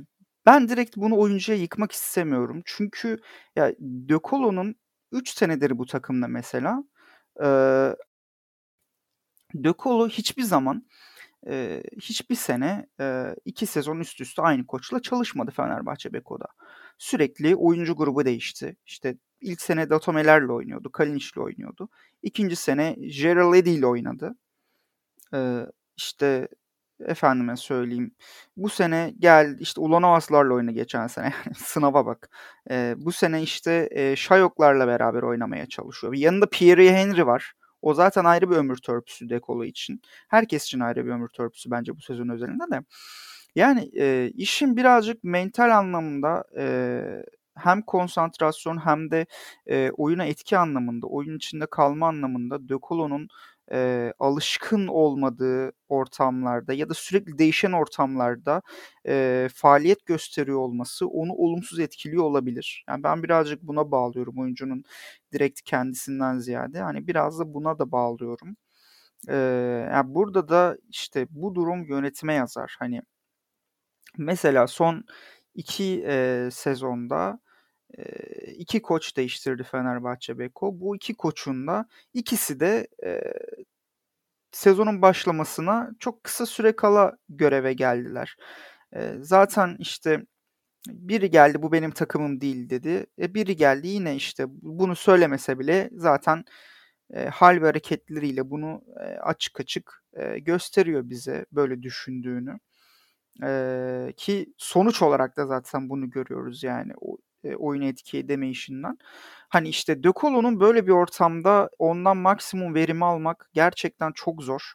ben 0.47 0.69
direkt 0.69 0.97
bunu 0.97 1.19
oyuncuya 1.19 1.59
yıkmak 1.59 1.93
istemiyorum. 1.93 2.63
Çünkü 2.67 3.19
ya 3.57 3.73
De 3.81 4.15
Colo'nun 4.25 4.75
3 5.13 5.31
senedir 5.31 5.79
bu 5.79 5.87
takımda 5.87 6.29
mesela. 6.29 6.85
E, 7.45 7.47
De 9.55 9.73
Colo 9.79 10.09
hiçbir 10.09 10.43
zaman 10.43 10.87
e, 11.47 11.83
hiçbir 12.01 12.35
sene 12.35 12.87
e, 13.01 13.35
iki 13.45 13.67
sezon 13.67 14.01
üst 14.01 14.21
üste 14.21 14.43
aynı 14.43 14.67
koçla 14.67 15.03
çalışmadı 15.03 15.51
Fenerbahçe 15.51 16.13
Beko'da. 16.13 16.47
Sürekli 16.99 17.57
oyuncu 17.57 17.97
grubu 17.97 18.25
değişti. 18.25 18.77
İşte 18.87 19.17
ilk 19.41 19.61
sene 19.63 19.91
Datomeler'le 19.91 20.49
oynuyordu, 20.49 20.93
Kalinic'le 20.93 21.39
oynuyordu. 21.39 21.89
İkinci 22.23 22.57
sene 22.57 22.97
Gerald 23.23 23.55
Eddy 23.55 23.75
ile 23.75 23.87
oynadı. 23.87 24.35
E, 25.35 25.67
işte 25.97 26.49
efendime 27.07 27.57
söyleyeyim. 27.57 28.15
Bu 28.57 28.69
sene 28.69 29.15
gel 29.19 29.57
işte 29.61 29.81
Ulanovaslarla 29.81 30.55
oyna 30.55 30.71
geçen 30.71 31.07
sene. 31.07 31.33
Sınava 31.57 32.07
bak. 32.07 32.31
E, 32.71 32.95
bu 32.97 33.13
sene 33.13 33.43
işte 33.43 33.89
e, 33.91 34.17
Şayoklarla 34.17 34.87
beraber 34.87 35.23
oynamaya 35.23 35.67
çalışıyor. 35.67 36.15
Yanında 36.15 36.47
Pierre 36.47 36.93
Henry 36.93 37.27
var. 37.27 37.53
O 37.83 37.95
zaten 37.95 38.25
ayrı 38.25 38.51
bir 38.51 38.57
ömür 38.57 38.77
törpüsü 38.77 39.29
Dekolo 39.29 39.65
için. 39.65 40.03
Herkes 40.29 40.65
için 40.65 40.81
ayrı 40.81 41.07
bir 41.07 41.11
ömür 41.11 41.29
törpüsü 41.29 41.71
bence 41.71 41.97
bu 41.97 42.01
sezon 42.01 42.29
özelinde 42.29 42.65
de. 42.71 42.81
Yani 43.55 43.91
e, 43.99 44.31
işin 44.35 44.77
birazcık 44.77 45.25
mental 45.25 45.79
anlamında 45.79 46.45
e, 46.59 47.03
hem 47.57 47.83
konsantrasyon 47.83 48.77
hem 48.87 49.11
de 49.11 49.27
e, 49.67 49.91
oyuna 49.91 50.25
etki 50.25 50.59
anlamında, 50.59 51.07
oyun 51.07 51.37
içinde 51.37 51.67
kalma 51.71 52.09
anlamında 52.09 52.69
Dekolo'nun 52.69 53.29
e, 53.73 54.13
alışkın 54.19 54.87
olmadığı 54.87 55.73
ortamlarda 55.89 56.73
ya 56.73 56.89
da 56.89 56.95
sürekli 56.95 57.39
değişen 57.39 57.73
ortamlarda 57.73 58.63
e, 59.07 59.49
faaliyet 59.55 60.07
gösteriyor 60.07 60.59
olması 60.59 61.07
onu 61.09 61.33
olumsuz 61.33 61.79
etkiliyor 61.81 62.25
olabilir. 62.25 62.85
Yani 62.89 63.03
ben 63.03 63.23
birazcık 63.23 63.63
buna 63.63 63.91
bağlıyorum 63.91 64.39
oyuncunun 64.39 64.85
direkt 65.33 65.63
kendisinden 65.63 66.39
ziyade. 66.39 66.81
Hani 66.81 67.07
biraz 67.07 67.39
da 67.41 67.55
buna 67.55 67.79
da 67.79 67.93
bağlıyorum. 67.93 68.57
E, 69.29 69.37
yani 69.93 70.15
burada 70.15 70.49
da 70.49 70.79
işte 70.91 71.27
bu 71.31 71.55
durum 71.55 71.85
yönetime 71.85 72.35
yazar. 72.35 72.77
Hani 72.79 73.03
mesela 74.19 74.67
son 74.67 75.05
iki 75.55 76.05
e, 76.07 76.49
sezonda 76.53 77.41
iki 78.57 78.83
koç 78.83 79.17
değiştirdi 79.17 79.63
Fenerbahçe 79.63 80.39
Beko. 80.39 80.81
Bu 80.81 80.97
iki 80.97 81.15
koçun 81.15 81.67
da 81.67 81.87
ikisi 82.15 82.61
de 82.61 82.89
e, 83.05 83.23
sezonun 84.53 85.03
başlamasına 85.03 85.91
çok 85.99 86.25
kısa 86.25 86.47
süre 86.47 86.77
kala 86.77 87.17
göreve 87.29 87.73
geldiler. 87.73 88.37
E, 88.97 89.15
zaten 89.21 89.77
işte 89.79 90.27
biri 90.89 91.31
geldi 91.31 91.63
bu 91.63 91.73
benim 91.73 91.91
takımım 91.91 92.41
değil 92.41 92.71
dedi. 92.71 93.07
E, 93.19 93.35
biri 93.35 93.57
geldi 93.57 93.89
yine 93.89 94.17
işte 94.17 94.45
bunu 94.49 94.97
söylemese 94.97 95.59
bile 95.59 95.91
zaten 95.93 96.45
e, 97.15 97.29
hal 97.29 97.63
ve 97.63 97.67
hareketleriyle 97.67 98.51
bunu 98.51 98.83
e, 99.01 99.05
açık 99.05 99.61
açık 99.61 100.05
e, 100.15 100.39
gösteriyor 100.39 101.03
bize 101.11 101.47
böyle 101.53 101.83
düşündüğünü. 101.83 102.59
E, 103.45 104.13
ki 104.17 104.55
sonuç 104.59 105.03
olarak 105.03 105.37
da 105.37 105.47
zaten 105.47 105.89
bunu 105.89 106.11
görüyoruz 106.11 106.63
yani 106.63 106.93
o 107.01 107.19
e, 107.45 107.57
oyuna 107.57 107.85
etki 107.85 108.19
edemeyişinden. 108.19 108.99
Hani 109.49 109.69
işte 109.69 110.03
De 110.03 110.13
Colo'nun 110.17 110.61
böyle 110.61 110.87
bir 110.87 110.93
ortamda 110.93 111.71
ondan 111.79 112.17
maksimum 112.17 112.75
verimi 112.75 113.05
almak 113.05 113.51
gerçekten 113.53 114.13
çok 114.13 114.43
zor. 114.43 114.73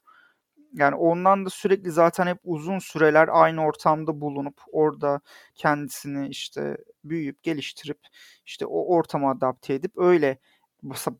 Yani 0.74 0.96
ondan 0.96 1.46
da 1.46 1.50
sürekli 1.50 1.92
zaten 1.92 2.28
hep 2.28 2.38
uzun 2.44 2.80
süreler 2.80 3.30
aynı 3.32 3.66
ortamda 3.66 4.22
bulunup 4.22 4.62
orada 4.72 5.22
kendisini 5.56 6.28
işte 6.28 6.78
büyüyüp 7.04 7.44
geliştirip 7.44 8.00
işte 8.46 8.66
o 8.66 8.96
ortama 8.96 9.32
adapte 9.32 9.74
edip 9.74 9.92
öyle 9.98 10.40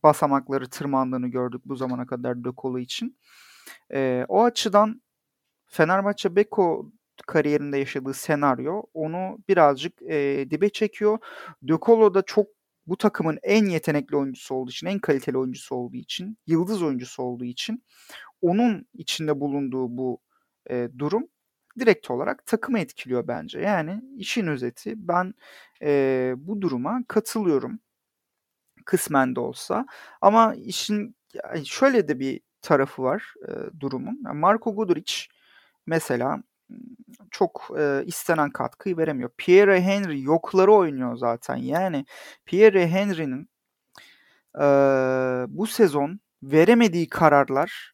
basamakları 0.04 0.70
tırmandığını 0.70 1.28
gördük 1.28 1.62
bu 1.66 1.76
zamana 1.76 2.06
kadar 2.06 2.44
De 2.44 2.50
Colo 2.58 2.80
için. 2.80 3.18
E, 3.94 4.26
o 4.28 4.44
açıdan 4.44 5.02
Fenerbahçe 5.68 6.36
Beko 6.36 6.92
kariyerinde 7.28 7.78
yaşadığı 7.78 8.14
senaryo 8.14 8.84
onu 8.94 9.38
birazcık 9.50 10.02
e, 10.02 10.48
dibe 10.52 10.70
çekiyor. 10.70 11.18
De 11.64 11.74
Colo 11.82 12.14
da 12.14 12.22
çok 12.22 12.48
bu 12.88 12.98
takımın 12.98 13.40
en 13.44 13.66
yetenekli 13.66 14.18
oyuncusu 14.18 14.56
olduğu 14.56 14.72
için, 14.72 14.88
en 14.88 15.00
kaliteli 15.00 15.38
oyuncusu 15.38 15.76
olduğu 15.76 15.96
için, 15.96 16.38
yıldız 16.48 16.84
oyuncusu 16.84 17.24
olduğu 17.24 17.46
için 17.46 17.84
onun 18.42 18.88
içinde 18.94 19.40
bulunduğu 19.40 19.98
bu 19.98 20.20
e, 20.70 20.90
durum 20.98 21.28
direkt 21.80 22.12
olarak 22.12 22.46
takımı 22.46 22.80
etkiliyor 22.80 23.28
bence. 23.28 23.60
Yani 23.60 24.02
işin 24.18 24.48
özeti 24.48 24.94
ben 24.98 25.34
e, 25.82 26.34
bu 26.38 26.62
duruma 26.62 27.04
katılıyorum 27.08 27.80
kısmen 28.86 29.36
de 29.36 29.40
olsa 29.40 29.86
ama 30.22 30.56
işin 30.56 31.16
şöyle 31.66 32.08
de 32.08 32.20
bir 32.20 32.42
tarafı 32.62 33.04
var 33.04 33.34
e, 33.48 33.80
durumun. 33.80 34.24
Marco 34.34 34.76
Guduric 34.76 35.26
mesela 35.86 36.44
çok 37.32 37.68
e, 37.80 38.04
istenen 38.06 38.50
katkıyı 38.50 38.98
veremiyor. 38.98 39.30
Pierre 39.38 39.82
Henry 39.82 40.24
yokları 40.24 40.74
oynuyor 40.74 41.16
zaten. 41.18 41.56
Yani 41.56 42.06
Pierre 42.46 42.88
Henry'nin 42.88 43.50
e, 44.56 44.66
bu 45.50 45.68
sezon 45.68 46.20
veremediği 46.44 47.10
kararlar, 47.10 47.94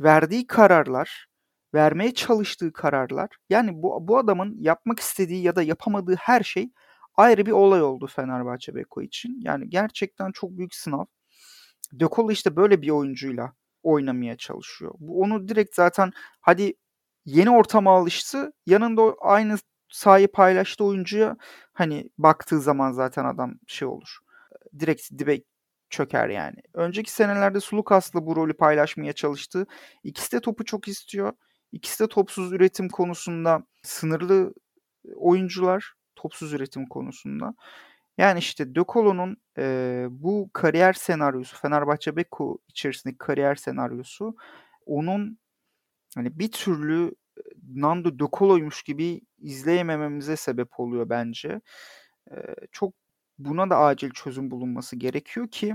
verdiği 0.00 0.46
kararlar, 0.46 1.26
vermeye 1.74 2.14
çalıştığı 2.14 2.72
kararlar. 2.72 3.28
Yani 3.50 3.70
bu, 3.82 4.08
bu 4.08 4.18
adamın 4.18 4.56
yapmak 4.60 5.00
istediği 5.00 5.42
ya 5.42 5.56
da 5.56 5.62
yapamadığı 5.62 6.14
her 6.14 6.42
şey 6.42 6.70
ayrı 7.16 7.46
bir 7.46 7.52
olay 7.52 7.82
oldu 7.82 8.06
Fenerbahçe 8.06 8.74
Beko 8.74 9.02
için. 9.02 9.40
Yani 9.42 9.70
gerçekten 9.70 10.32
çok 10.32 10.50
büyük 10.50 10.74
sınav. 10.74 11.04
De 11.92 12.04
Colo 12.12 12.30
işte 12.30 12.56
böyle 12.56 12.82
bir 12.82 12.90
oyuncuyla 12.90 13.52
oynamaya 13.82 14.36
çalışıyor. 14.36 14.94
Bu 14.98 15.20
onu 15.20 15.48
direkt 15.48 15.74
zaten 15.74 16.12
hadi 16.40 16.74
yeni 17.24 17.50
ortama 17.50 17.96
alıştı. 17.96 18.52
Yanında 18.66 19.14
aynı 19.20 19.56
sahayı 19.88 20.32
paylaştığı 20.32 20.84
oyuncuya 20.84 21.36
hani 21.72 22.10
baktığı 22.18 22.60
zaman 22.60 22.92
zaten 22.92 23.24
adam 23.24 23.54
şey 23.66 23.88
olur. 23.88 24.18
Direkt 24.78 25.10
dibe 25.18 25.40
çöker 25.90 26.28
yani. 26.28 26.56
Önceki 26.74 27.12
senelerde 27.12 27.60
Sulukas'la 27.60 28.26
bu 28.26 28.36
rolü 28.36 28.54
paylaşmaya 28.54 29.12
çalıştı. 29.12 29.66
İkisi 30.04 30.32
de 30.32 30.40
topu 30.40 30.64
çok 30.64 30.88
istiyor. 30.88 31.32
İkisi 31.72 32.04
de 32.04 32.08
topsuz 32.08 32.52
üretim 32.52 32.88
konusunda 32.88 33.62
sınırlı 33.82 34.54
oyuncular. 35.16 35.94
Topsuz 36.16 36.52
üretim 36.52 36.86
konusunda. 36.86 37.54
Yani 38.18 38.38
işte 38.38 38.74
De 38.74 38.80
Colo'nun 38.88 39.36
e, 39.58 40.06
bu 40.10 40.50
kariyer 40.52 40.92
senaryosu, 40.92 41.56
Fenerbahçe 41.56 42.16
Beko 42.16 42.58
içerisindeki 42.68 43.18
kariyer 43.18 43.54
senaryosu 43.54 44.36
onun 44.86 45.38
hani 46.14 46.38
bir 46.38 46.52
türlü 46.52 47.14
Nando 47.74 48.18
De 48.18 48.24
Colo'ymuş 48.32 48.82
gibi 48.82 49.20
izleyemememize 49.38 50.36
sebep 50.36 50.80
oluyor 50.80 51.08
bence. 51.10 51.60
çok 52.72 52.94
buna 53.38 53.70
da 53.70 53.78
acil 53.78 54.10
çözüm 54.10 54.50
bulunması 54.50 54.96
gerekiyor 54.96 55.48
ki 55.48 55.74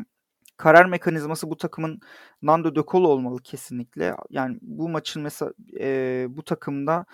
karar 0.58 0.86
mekanizması 0.86 1.50
bu 1.50 1.58
takımın 1.58 2.00
Nando 2.42 2.76
De 2.76 2.82
Colo 2.88 3.08
olmalı 3.10 3.42
kesinlikle. 3.44 4.16
Yani 4.30 4.58
bu 4.62 4.90
maçın 4.90 5.22
mesela 5.22 5.54
e, 5.80 6.28
bu 6.30 6.44
takımda 6.44 7.06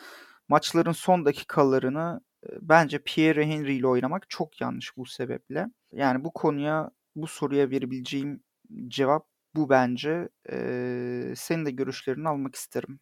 maçların 0.50 0.92
son 0.92 1.26
dakikalarını 1.26 2.22
e, 2.46 2.50
bence 2.62 3.00
Pierre 3.04 3.48
Henry 3.48 3.76
ile 3.76 3.88
oynamak 3.88 4.30
çok 4.30 4.62
yanlış 4.62 4.98
bu 4.98 5.06
sebeple. 5.06 5.68
Yani 5.92 6.24
bu 6.24 6.32
konuya 6.34 6.92
bu 7.16 7.28
soruya 7.28 7.70
verebileceğim 7.70 8.44
cevap 8.88 9.28
bu 9.56 9.70
bence. 9.70 10.30
E, 10.52 11.34
senin 11.38 11.66
de 11.66 11.72
görüşlerini 11.72 12.30
almak 12.30 12.56
isterim. 12.56 13.00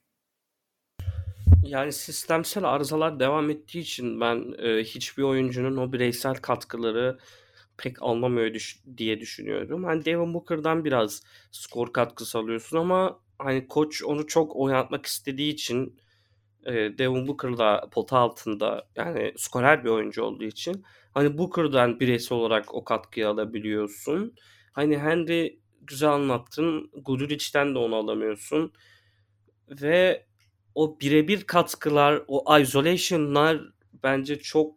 Yani 1.64 1.94
sistemsel 1.94 2.64
arızalar 2.64 3.20
devam 3.20 3.50
ettiği 3.50 3.80
için 3.80 4.22
ben 4.22 4.54
e, 4.60 4.84
hiçbir 4.84 5.24
oyuncunun 5.24 5.78
o 5.78 5.94
bireysel 5.94 6.36
katkıları 6.36 7.18
pek 7.78 8.02
anlamıyor 8.04 8.54
düş- 8.54 8.84
diye 8.98 9.20
düşünüyorum. 9.20 9.84
Hani 9.84 10.06
Devin 10.06 10.34
Booker'dan 10.34 10.86
biraz 10.86 11.24
skor 11.52 11.94
katkısı 11.94 12.38
alıyorsun 12.40 12.78
ama 12.78 13.20
hani 13.40 13.68
koç 13.68 14.04
onu 14.04 14.28
çok 14.28 14.56
oynatmak 14.56 15.06
istediği 15.06 15.54
için 15.54 16.00
e, 16.66 16.74
Devin 16.74 17.28
Booker 17.28 17.58
da 17.58 17.90
pota 17.92 18.18
altında 18.18 18.88
yani 18.96 19.34
skorer 19.38 19.84
bir 19.86 19.90
oyuncu 19.90 20.24
olduğu 20.24 20.46
için 20.46 20.86
hani 21.14 21.38
Booker'dan 21.38 22.00
bireysel 22.00 22.38
olarak 22.38 22.76
o 22.76 22.84
katkıyı 22.84 23.30
alabiliyorsun. 23.30 24.36
Hani 24.74 24.98
Henry 25.00 25.60
güzel 25.82 26.10
anlattın. 26.12 26.92
Guduric'den 27.06 27.76
de 27.76 27.80
onu 27.80 27.96
alamıyorsun. 27.96 28.74
Ve 29.70 30.26
o 30.76 31.00
birebir 31.00 31.44
katkılar, 31.44 32.24
o 32.28 32.60
isolation'lar 32.60 33.62
bence 34.04 34.40
çok 34.40 34.76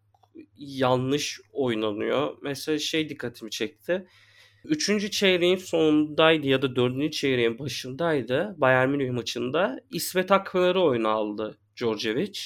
yanlış 0.59 1.41
oynanıyor. 1.53 2.37
Mesela 2.43 2.79
şey 2.79 3.09
dikkatimi 3.09 3.51
çekti. 3.51 4.07
Üçüncü 4.65 5.11
çeyreğin 5.11 5.57
sonundaydı 5.57 6.47
ya 6.47 6.63
da 6.63 6.77
dördüncü 6.77 7.11
çeyreğin 7.11 7.59
başındaydı 7.59 8.55
Bayern 8.59 8.89
Münih 8.89 9.11
maçında. 9.11 9.81
İsmet 9.91 10.33
Akpınar'ı 10.33 10.83
oyuna 10.83 11.09
aldı 11.09 11.59
Djordjevic. 11.77 12.41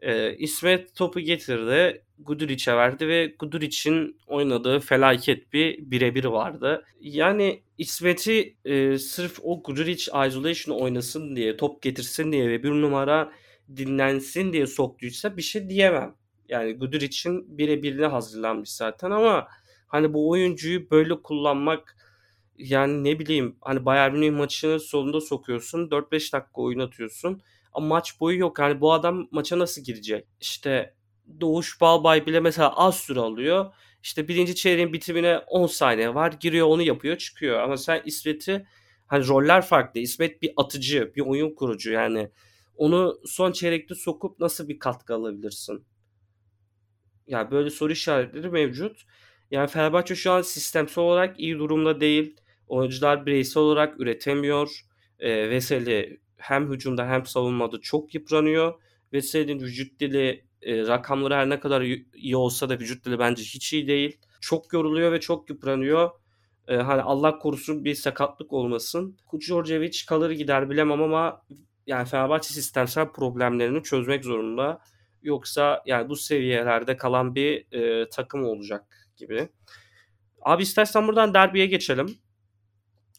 Ee, 0.00 0.36
İsmet 0.36 0.94
topu 0.94 1.20
getirdi. 1.20 2.03
Guduric'e 2.18 2.76
verdi 2.76 3.08
ve 3.08 3.34
Guduric'in 3.38 4.16
oynadığı 4.26 4.80
felaket 4.80 5.52
bir 5.52 5.90
birebir 5.90 6.24
vardı. 6.24 6.84
Yani 7.00 7.62
İsmet'i 7.78 8.56
e, 8.64 8.98
sırf 8.98 9.38
o 9.42 9.62
Guduric 9.62 10.02
isolation 10.02 10.80
oynasın 10.80 11.36
diye, 11.36 11.56
top 11.56 11.82
getirsin 11.82 12.32
diye 12.32 12.48
ve 12.48 12.62
bir 12.62 12.70
numara 12.70 13.32
dinlensin 13.76 14.52
diye 14.52 14.66
soktuysa 14.66 15.36
bir 15.36 15.42
şey 15.42 15.70
diyemem. 15.70 16.14
Yani 16.48 16.72
Guduric'in 16.72 17.58
birebirine 17.58 18.06
hazırlanmış 18.06 18.70
zaten 18.70 19.10
ama 19.10 19.48
hani 19.86 20.14
bu 20.14 20.30
oyuncuyu 20.30 20.90
böyle 20.90 21.22
kullanmak 21.22 21.96
yani 22.58 23.04
ne 23.04 23.18
bileyim 23.18 23.56
hani 23.60 23.84
Bayern 23.84 24.12
Münih 24.12 24.30
maçının 24.30 24.78
sonunda 24.78 25.20
sokuyorsun 25.20 25.88
4-5 25.88 26.32
dakika 26.32 26.62
oynatıyorsun 26.62 27.42
ama 27.72 27.86
maç 27.86 28.20
boyu 28.20 28.38
yok. 28.38 28.58
Yani 28.58 28.80
bu 28.80 28.92
adam 28.92 29.28
maça 29.30 29.58
nasıl 29.58 29.82
girecek? 29.82 30.26
İşte 30.40 30.94
Doğuş 31.40 31.80
Balbay 31.80 32.26
bile 32.26 32.40
mesela 32.40 32.76
az 32.76 32.96
süre 32.96 33.20
alıyor. 33.20 33.74
İşte 34.02 34.28
birinci 34.28 34.54
çeyreğin 34.54 34.92
bitimine 34.92 35.38
10 35.38 35.66
saniye 35.66 36.14
var. 36.14 36.32
Giriyor 36.40 36.66
onu 36.66 36.82
yapıyor 36.82 37.18
çıkıyor. 37.18 37.60
Ama 37.60 37.76
sen 37.76 38.02
İsmet'i 38.04 38.66
hani 39.06 39.28
roller 39.28 39.62
farklı. 39.62 40.00
İsmet 40.00 40.42
bir 40.42 40.52
atıcı, 40.56 41.12
bir 41.16 41.20
oyun 41.20 41.54
kurucu 41.54 41.92
yani. 41.92 42.30
Onu 42.76 43.20
son 43.26 43.52
çeyrekte 43.52 43.94
sokup 43.94 44.40
nasıl 44.40 44.68
bir 44.68 44.78
katkı 44.78 45.14
alabilirsin? 45.14 45.84
Yani 47.26 47.50
böyle 47.50 47.70
soru 47.70 47.92
işaretleri 47.92 48.50
mevcut. 48.50 49.02
Yani 49.50 49.68
Fenerbahçe 49.68 50.14
şu 50.14 50.32
an 50.32 50.42
sistemsel 50.42 51.04
olarak 51.04 51.40
iyi 51.40 51.58
durumda 51.58 52.00
değil. 52.00 52.36
Oyuncular 52.68 53.26
bireysel 53.26 53.62
olarak 53.62 54.00
üretemiyor. 54.00 54.80
E, 55.18 55.50
Veseli 55.50 56.20
hem 56.36 56.72
hücumda 56.72 57.06
hem 57.08 57.26
savunmada 57.26 57.80
çok 57.80 58.14
yıpranıyor. 58.14 58.74
Veseli'nin 59.12 59.60
vücut 59.60 60.00
dili 60.00 60.44
e, 60.64 60.86
rakamları 60.86 61.34
her 61.34 61.48
ne 61.50 61.60
kadar 61.60 61.82
iyi 62.14 62.36
olsa 62.36 62.68
da 62.68 62.74
vücut 62.78 63.04
dili 63.04 63.18
bence 63.18 63.42
hiç 63.42 63.72
iyi 63.72 63.88
değil. 63.88 64.18
Çok 64.40 64.72
yoruluyor 64.72 65.12
ve 65.12 65.20
çok 65.20 65.50
yıpranıyor. 65.50 66.10
E, 66.68 66.76
hani 66.76 67.02
Allah 67.02 67.38
korusun 67.38 67.84
bir 67.84 67.94
sakatlık 67.94 68.52
olmasın. 68.52 69.18
Djordjevic 69.40 69.98
kalır 70.08 70.30
gider 70.30 70.70
bilemem 70.70 71.02
ama 71.02 71.42
yani 71.86 72.08
Fenerbahçe 72.08 72.48
sistemsel 72.48 73.12
problemlerini 73.12 73.82
çözmek 73.82 74.24
zorunda. 74.24 74.80
Yoksa 75.22 75.82
yani 75.86 76.08
bu 76.08 76.16
seviyelerde 76.16 76.96
kalan 76.96 77.34
bir 77.34 77.72
e, 77.72 78.08
takım 78.08 78.44
olacak 78.44 78.84
gibi. 79.16 79.48
Abi 80.42 80.62
istersen 80.62 81.08
buradan 81.08 81.34
derbiye 81.34 81.66
geçelim. 81.66 82.18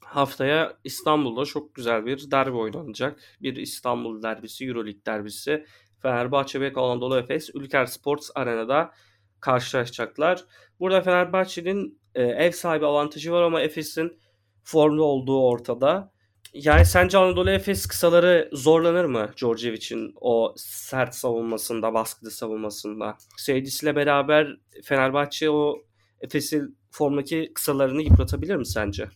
Haftaya 0.01 0.77
İstanbul'da 0.83 1.45
çok 1.45 1.75
güzel 1.75 2.05
bir 2.05 2.31
derbi 2.31 2.55
oynanacak. 2.55 3.19
Bir 3.41 3.55
İstanbul 3.55 4.23
derbisi, 4.23 4.65
Euroleague 4.65 5.05
derbisi. 5.05 5.65
Fenerbahçe 6.05 6.61
ve 6.61 6.73
Anadolu 6.75 7.17
Efes 7.17 7.49
Ülker 7.53 7.85
Sports 7.85 8.29
Arena'da 8.35 8.91
karşılaşacaklar. 9.39 10.45
Burada 10.79 11.01
Fenerbahçe'nin 11.01 11.99
e, 12.15 12.23
ev 12.23 12.51
sahibi 12.51 12.85
avantajı 12.85 13.31
var 13.31 13.41
ama 13.41 13.61
Efes'in 13.61 14.19
formda 14.63 15.03
olduğu 15.03 15.41
ortada. 15.47 16.11
Yani 16.53 16.85
sence 16.85 17.17
Anadolu 17.17 17.49
Efes 17.49 17.85
kısaları 17.85 18.49
zorlanır 18.53 19.05
mı 19.05 19.29
Djordjevic'in 19.37 20.13
o 20.21 20.53
sert 20.57 21.15
savunmasında, 21.15 21.93
baskılı 21.93 22.31
savunmasında? 22.31 23.17
Seyircisiyle 23.37 23.95
beraber 23.95 24.47
Fenerbahçe 24.83 25.49
o 25.49 25.75
Efes'in 26.21 26.77
formdaki 26.91 27.51
kısalarını 27.55 28.01
yıpratabilir 28.01 28.55
mi 28.55 28.65
sence? 28.65 29.09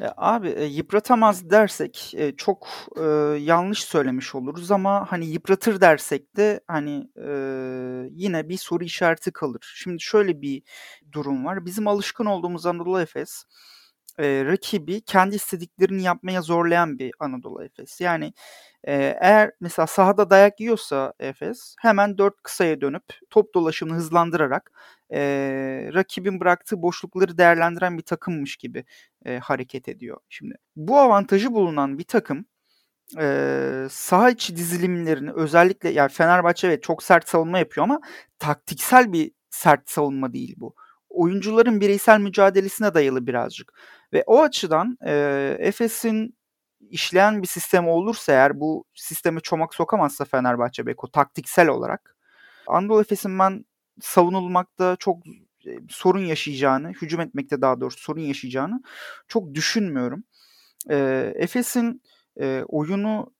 E, 0.00 0.04
abi 0.16 0.48
e, 0.48 0.64
yıpratamaz 0.64 1.50
dersek 1.50 2.14
e, 2.16 2.36
çok 2.36 2.68
e, 2.96 3.02
yanlış 3.40 3.84
söylemiş 3.84 4.34
oluruz 4.34 4.70
ama 4.70 5.12
hani 5.12 5.26
yıpratır 5.26 5.80
dersek 5.80 6.36
de 6.36 6.60
hani 6.68 7.08
e, 7.16 7.28
yine 8.10 8.48
bir 8.48 8.56
soru 8.56 8.84
işareti 8.84 9.32
kalır. 9.32 9.72
Şimdi 9.76 10.02
şöyle 10.02 10.42
bir 10.42 10.62
durum 11.12 11.44
var. 11.44 11.66
Bizim 11.66 11.88
alışkın 11.88 12.26
olduğumuz 12.26 12.66
Anadolu 12.66 13.00
Efes 13.00 13.44
e, 14.18 14.44
rakibi 14.44 15.00
kendi 15.00 15.36
istediklerini 15.36 16.02
yapmaya 16.02 16.42
zorlayan 16.42 16.98
bir 16.98 17.12
Anadolu 17.20 17.64
Efes. 17.64 18.00
Yani 18.00 18.32
e, 18.84 18.94
eğer 19.20 19.52
mesela 19.60 19.86
sahada 19.86 20.30
dayak 20.30 20.60
yiyorsa 20.60 21.12
Efes 21.20 21.74
hemen 21.80 22.18
dört 22.18 22.42
kısaya 22.42 22.80
dönüp 22.80 23.04
top 23.30 23.54
dolaşımını 23.54 23.96
hızlandırarak 23.96 24.72
e, 25.14 25.20
rakibin 25.94 26.40
bıraktığı 26.40 26.82
boşlukları 26.82 27.38
değerlendiren 27.38 27.98
bir 27.98 28.02
takımmış 28.02 28.56
gibi 28.56 28.84
e, 29.24 29.38
hareket 29.38 29.88
ediyor. 29.88 30.16
Şimdi 30.28 30.54
bu 30.76 30.98
avantajı 30.98 31.52
bulunan 31.54 31.98
bir 31.98 32.04
takım 32.04 32.46
e, 33.18 33.86
saha 33.90 34.30
içi 34.30 34.56
dizilimlerini 34.56 35.32
özellikle 35.32 35.90
yani 35.90 36.08
Fenerbahçe 36.08 36.66
evet 36.66 36.82
çok 36.82 37.02
sert 37.02 37.28
savunma 37.28 37.58
yapıyor 37.58 37.84
ama 37.84 38.00
taktiksel 38.38 39.12
bir 39.12 39.32
sert 39.50 39.90
savunma 39.90 40.32
değil 40.32 40.54
bu. 40.58 40.74
Oyuncuların 41.08 41.80
bireysel 41.80 42.20
mücadelesine 42.20 42.94
dayalı 42.94 43.26
birazcık. 43.26 43.72
Ve 44.12 44.24
o 44.26 44.42
açıdan 44.42 44.98
e, 45.06 45.56
Efes'in 45.58 46.36
işleyen 46.90 47.42
bir 47.42 47.46
sistem 47.46 47.88
olursa 47.88 48.32
eğer 48.32 48.60
bu 48.60 48.84
sisteme 48.94 49.40
çomak 49.40 49.74
sokamazsa 49.74 50.24
Fenerbahçe 50.24 50.86
Beko 50.86 51.10
taktiksel 51.10 51.68
olarak 51.68 52.16
Anadolu 52.66 53.00
Efes'in 53.00 53.38
ben 53.38 53.64
savunulmakta 54.00 54.96
çok 54.98 55.22
sorun 55.88 56.24
yaşayacağını, 56.24 56.90
hücum 56.90 57.20
etmekte 57.20 57.60
daha 57.60 57.80
doğrusu 57.80 58.00
sorun 58.00 58.20
yaşayacağını 58.20 58.82
çok 59.28 59.54
düşünmüyorum. 59.54 60.24
E, 60.90 61.32
Efes'in 61.36 62.02
e, 62.40 62.62
oyunu 62.68 63.34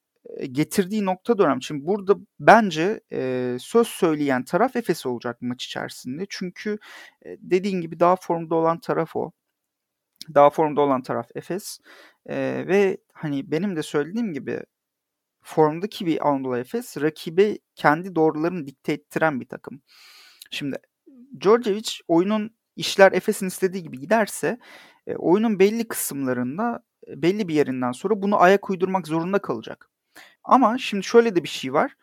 getirdiği 0.53 1.05
nokta 1.05 1.39
da 1.39 1.45
önemli. 1.45 1.63
Şimdi 1.63 1.87
burada 1.87 2.15
bence 2.41 3.01
e, 3.13 3.57
söz 3.61 3.89
söyleyen 3.89 4.45
taraf 4.45 4.77
Efes 4.77 5.07
olacak 5.07 5.39
maç 5.43 5.65
içerisinde. 5.65 6.27
Çünkü 6.29 6.79
e, 7.27 7.37
dediğin 7.41 7.81
gibi 7.81 8.01
daha 8.01 8.17
formda 8.17 8.55
olan 8.55 8.81
taraf 8.81 9.17
o. 9.17 9.33
Daha 10.35 10.51
formda 10.51 10.81
olan 10.81 11.03
taraf 11.03 11.29
Efes. 11.35 11.79
E, 12.27 12.65
ve 12.69 12.99
hani 13.13 13.51
benim 13.51 13.77
de 13.77 13.83
söylediğim 13.83 14.33
gibi 14.33 14.61
formdaki 15.43 16.07
bir 16.07 16.29
Anadolu 16.29 16.59
Efes 16.59 16.97
rakibe 16.97 17.59
kendi 17.75 18.15
doğrularını 18.15 18.67
dikte 18.67 18.93
ettiren 18.93 19.41
bir 19.41 19.49
takım. 19.49 19.83
Şimdi 20.55 20.77
Djordjevic 21.41 21.91
oyunun 22.09 22.51
işler 22.77 23.13
Efes'in 23.13 23.47
istediği 23.47 23.83
gibi 23.83 23.99
giderse 24.01 24.59
e, 25.07 25.17
oyunun 25.17 25.59
belli 25.59 25.89
kısımlarında 25.89 26.83
belli 27.09 27.49
bir 27.49 27.55
yerinden 27.55 27.93
sonra 27.93 28.23
bunu 28.23 28.41
ayak 28.41 28.71
uydurmak 28.71 29.07
zorunda 29.07 29.39
kalacak. 29.39 29.91
Ama 30.45 30.79
şimdi 30.79 31.05
şöyle 31.05 31.37
de 31.37 31.43
bir 31.43 31.49
şey 31.49 31.73
var. 31.73 31.97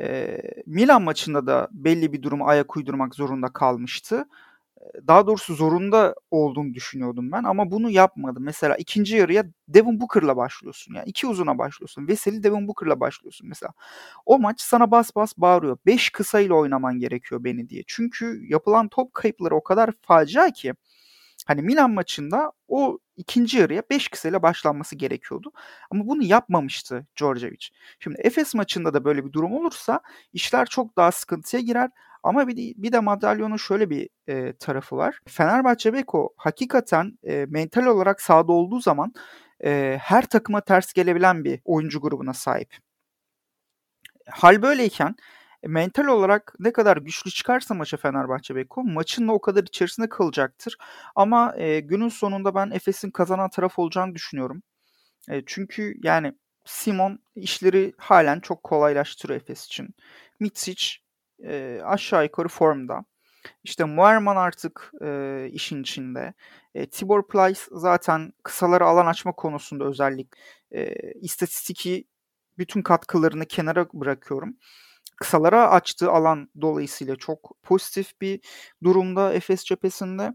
E, 0.00 0.38
Milan 0.66 1.02
maçında 1.02 1.46
da 1.46 1.68
belli 1.72 2.12
bir 2.12 2.22
durumu 2.22 2.46
ayak 2.46 2.76
uydurmak 2.76 3.14
zorunda 3.14 3.52
kalmıştı. 3.52 4.24
Daha 5.06 5.26
doğrusu 5.26 5.54
zorunda 5.54 6.14
olduğunu 6.30 6.74
düşünüyordum 6.74 7.32
ben 7.32 7.44
ama 7.44 7.70
bunu 7.70 7.90
yapmadı. 7.90 8.40
Mesela 8.40 8.76
ikinci 8.76 9.16
yarıya 9.16 9.44
Devin 9.68 10.00
Booker'la 10.00 10.36
başlıyorsun. 10.36 10.94
Yani 10.94 11.08
iki 11.08 11.26
uzuna 11.26 11.58
başlıyorsun. 11.58 12.08
Veseli 12.08 12.42
Devin 12.42 12.68
Booker'la 12.68 13.00
başlıyorsun 13.00 13.48
mesela. 13.48 13.72
O 14.26 14.38
maç 14.38 14.60
sana 14.60 14.90
bas 14.90 15.16
bas 15.16 15.32
bağırıyor. 15.36 15.78
Beş 15.86 16.10
kısayla 16.10 16.54
oynaman 16.54 16.98
gerekiyor 16.98 17.44
beni 17.44 17.68
diye. 17.68 17.82
Çünkü 17.86 18.42
yapılan 18.48 18.88
top 18.88 19.14
kayıpları 19.14 19.54
o 19.56 19.62
kadar 19.62 19.90
facia 20.02 20.50
ki 20.50 20.74
Hani 21.46 21.62
Milan 21.62 21.90
maçında 21.90 22.52
o 22.68 22.98
ikinci 23.16 23.58
yarıya 23.58 23.82
5 23.90 24.08
kısayla 24.08 24.42
başlanması 24.42 24.96
gerekiyordu. 24.96 25.52
Ama 25.90 26.06
bunu 26.06 26.22
yapmamıştı 26.24 27.06
Djordjevic. 27.16 27.66
Şimdi 28.00 28.20
Efes 28.20 28.54
maçında 28.54 28.94
da 28.94 29.04
böyle 29.04 29.24
bir 29.26 29.32
durum 29.32 29.52
olursa 29.52 30.00
işler 30.32 30.66
çok 30.66 30.96
daha 30.96 31.12
sıkıntıya 31.12 31.62
girer. 31.62 31.90
Ama 32.22 32.48
bir 32.48 32.56
de, 32.56 32.82
bir 32.82 32.92
de 32.92 33.00
madalyonun 33.00 33.56
şöyle 33.56 33.90
bir 33.90 34.08
e, 34.28 34.52
tarafı 34.52 34.96
var. 34.96 35.20
Fenerbahçe 35.28 35.92
Beko 35.92 36.34
hakikaten 36.36 37.18
e, 37.24 37.46
mental 37.48 37.86
olarak 37.86 38.20
sahada 38.20 38.52
olduğu 38.52 38.80
zaman 38.80 39.12
e, 39.64 39.98
her 40.02 40.26
takıma 40.26 40.60
ters 40.60 40.92
gelebilen 40.92 41.44
bir 41.44 41.60
oyuncu 41.64 42.00
grubuna 42.00 42.34
sahip. 42.34 42.76
Hal 44.30 44.62
böyleyken 44.62 45.14
e, 45.62 45.68
mental 45.68 46.06
olarak 46.06 46.54
ne 46.58 46.72
kadar 46.72 46.96
güçlü 46.96 47.30
çıkarsa 47.30 47.74
maça 47.74 47.96
Fenerbahçe 47.96 48.54
Beko 48.56 48.84
maçın 48.84 49.28
da 49.28 49.32
o 49.32 49.40
kadar 49.40 49.62
içerisinde 49.62 50.08
kalacaktır. 50.08 50.76
Ama 51.16 51.54
e, 51.56 51.80
günün 51.80 52.08
sonunda 52.08 52.54
ben 52.54 52.70
Efes'in 52.70 53.10
kazanan 53.10 53.50
taraf 53.50 53.78
olacağını 53.78 54.14
düşünüyorum. 54.14 54.62
E, 55.30 55.42
çünkü 55.46 55.94
yani 56.02 56.32
Simon 56.64 57.18
işleri 57.36 57.94
halen 57.98 58.40
çok 58.40 58.62
kolaylaştırıyor 58.62 59.40
Efes 59.40 59.66
için. 59.66 59.94
Mitsic 60.40 61.02
e, 61.44 61.80
aşağı 61.84 62.24
yukarı 62.24 62.48
formda. 62.48 63.04
İşte 63.64 63.84
Muerman 63.84 64.36
artık 64.36 64.92
e, 65.02 65.48
işin 65.52 65.82
içinde. 65.82 66.34
E, 66.74 66.86
Tibor 66.86 67.28
Plyce 67.28 67.60
zaten 67.72 68.32
kısaları 68.42 68.84
alan 68.84 69.06
açma 69.06 69.32
konusunda 69.32 69.84
özellik 69.84 70.28
e, 70.70 70.94
istatistiki 71.12 72.04
bütün 72.58 72.82
katkılarını 72.82 73.46
kenara 73.46 73.86
bırakıyorum 73.92 74.56
kısalara 75.22 75.70
açtığı 75.70 76.10
alan 76.10 76.48
dolayısıyla 76.60 77.16
çok 77.16 77.56
pozitif 77.62 78.20
bir 78.20 78.40
durumda 78.84 79.32
Efes 79.32 79.64
cephesinde. 79.64 80.34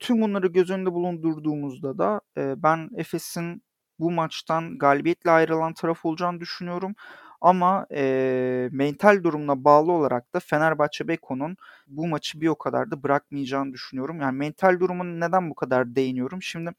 Tüm 0.00 0.22
bunları 0.22 0.46
göz 0.46 0.70
önünde 0.70 0.92
bulundurduğumuzda 0.92 1.98
da 1.98 2.20
e, 2.36 2.62
ben 2.62 2.90
Efes'in 2.96 3.62
bu 3.98 4.10
maçtan 4.10 4.78
galibiyetle 4.78 5.30
ayrılan 5.30 5.74
taraf 5.74 6.04
olacağını 6.04 6.40
düşünüyorum. 6.40 6.94
Ama 7.40 7.86
e, 7.92 8.68
mental 8.72 9.22
durumuna 9.22 9.64
bağlı 9.64 9.92
olarak 9.92 10.34
da 10.34 10.40
Fenerbahçe 10.40 11.08
Beko'nun 11.08 11.56
bu 11.86 12.06
maçı 12.06 12.40
bir 12.40 12.48
o 12.48 12.58
kadar 12.58 12.90
da 12.90 13.02
bırakmayacağını 13.02 13.72
düşünüyorum. 13.72 14.20
Yani 14.20 14.36
mental 14.36 14.80
durumunu 14.80 15.20
neden 15.20 15.50
bu 15.50 15.54
kadar 15.54 15.94
değiniyorum? 15.96 16.42
Şimdi 16.42 16.70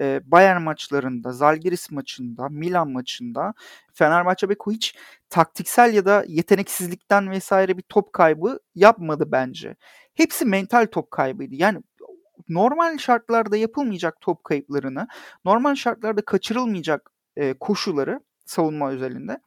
e, 0.00 0.20
Bayern 0.24 0.62
maçlarında, 0.62 1.32
Zalgiris 1.32 1.90
maçında, 1.90 2.48
Milan 2.48 2.90
maçında 2.90 3.54
Fenerbahçe 3.94 4.48
Beko 4.48 4.72
hiç 4.72 4.94
taktiksel 5.30 5.94
ya 5.94 6.04
da 6.04 6.24
yeteneksizlikten 6.28 7.30
vesaire 7.30 7.78
bir 7.78 7.82
top 7.82 8.12
kaybı 8.12 8.58
yapmadı 8.74 9.32
bence. 9.32 9.76
Hepsi 10.14 10.44
mental 10.44 10.86
top 10.92 11.10
kaybıydı. 11.10 11.54
Yani 11.54 11.82
normal 12.48 12.98
şartlarda 12.98 13.56
yapılmayacak 13.56 14.20
top 14.20 14.44
kayıplarını, 14.44 15.08
normal 15.44 15.74
şartlarda 15.74 16.22
kaçırılmayacak 16.24 17.10
e, 17.36 17.54
koşuları 17.54 18.20
savunma 18.46 18.90
özelinde 18.90 19.40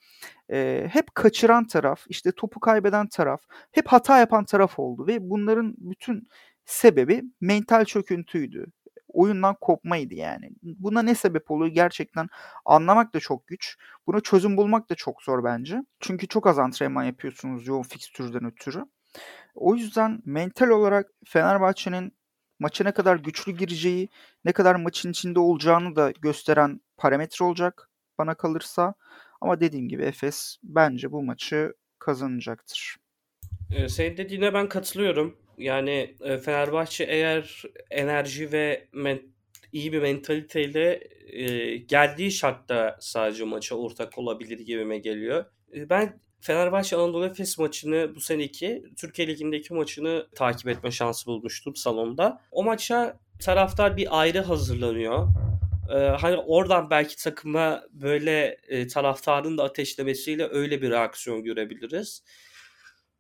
e, 0.52 0.88
hep 0.92 1.16
kaçıran 1.16 1.68
taraf, 1.68 2.04
işte 2.10 2.32
topu 2.32 2.60
kaybeden 2.60 3.08
taraf, 3.08 3.42
hep 3.72 3.88
hata 3.88 4.20
yapan 4.20 4.46
taraf 4.46 4.80
oldu 4.80 5.08
ve 5.08 5.30
bunların 5.30 5.76
bütün 5.78 6.28
sebebi 6.66 7.24
mental 7.42 7.86
çöküntüydü 7.86 8.66
oyundan 9.14 9.56
kopmaydı 9.62 10.14
yani. 10.14 10.50
Buna 10.64 11.02
ne 11.02 11.16
sebep 11.16 11.52
oluyor 11.52 11.74
gerçekten 11.74 12.28
anlamak 12.66 13.14
da 13.14 13.20
çok 13.20 13.48
güç. 13.48 13.78
Buna 14.08 14.20
çözüm 14.22 14.58
bulmak 14.58 14.90
da 14.90 14.96
çok 14.96 15.22
zor 15.24 15.44
bence. 15.44 15.84
Çünkü 16.00 16.28
çok 16.28 16.48
az 16.48 16.60
antrenman 16.60 17.04
yapıyorsunuz 17.04 17.68
yoğun 17.68 17.84
fikstürden 17.84 18.46
ötürü. 18.46 18.84
O 19.56 19.76
yüzden 19.76 20.22
mental 20.26 20.68
olarak 20.70 21.08
Fenerbahçe'nin 21.28 22.14
maça 22.60 22.84
ne 22.84 22.92
kadar 22.92 23.16
güçlü 23.16 23.52
gireceği, 23.52 24.10
ne 24.46 24.52
kadar 24.52 24.76
maçın 24.76 25.12
içinde 25.12 25.40
olacağını 25.40 25.96
da 25.96 26.12
gösteren 26.12 26.82
parametre 26.98 27.46
olacak 27.46 27.90
bana 28.18 28.36
kalırsa. 28.36 28.94
Ama 29.44 29.60
dediğim 29.60 29.90
gibi 29.90 30.04
Efes 30.04 30.58
bence 30.64 31.12
bu 31.12 31.24
maçı 31.24 31.74
kazanacaktır. 32.00 32.96
Ee, 33.76 33.90
senin 33.90 34.18
dediğine 34.18 34.54
ben 34.54 34.70
katılıyorum. 34.70 35.38
Yani 35.58 36.16
e, 36.22 36.38
Fenerbahçe 36.38 37.04
eğer 37.04 37.64
enerji 37.92 38.52
ve 38.52 38.88
men- 38.94 39.22
iyi 39.72 39.94
bir 39.94 40.02
mentaliteyle 40.02 41.00
e, 41.28 41.78
geldiği 41.78 42.32
şartta 42.32 42.98
sadece 43.00 43.44
maça 43.44 43.76
ortak 43.76 44.18
olabilir 44.18 44.60
gibime 44.60 44.98
geliyor. 44.98 45.46
E, 45.76 45.90
ben 45.90 46.20
Fenerbahçe 46.42 46.96
Anadolu 46.96 47.26
Efes 47.26 47.60
maçını 47.60 48.16
bu 48.16 48.20
seneki 48.20 48.84
Türkiye 48.98 49.28
Ligi'ndeki 49.28 49.74
maçını 49.74 50.28
takip 50.36 50.68
etme 50.68 50.92
şansı 50.92 51.26
bulmuştum 51.26 51.76
salonda. 51.76 52.42
O 52.52 52.64
maça 52.64 53.20
taraftar 53.40 53.98
bir 53.98 54.20
ayrı 54.22 54.40
hazırlanıyor. 54.42 55.28
Ee, 55.90 55.94
hani 55.94 56.38
oradan 56.38 56.90
belki 56.90 57.16
takıma 57.18 57.84
böyle 57.92 58.58
e, 58.68 58.88
taraftarın 58.88 59.58
da 59.58 59.64
ateşlemesiyle 59.64 60.48
öyle 60.52 60.82
bir 60.82 60.90
reaksiyon 60.90 61.44
görebiliriz 61.44 62.24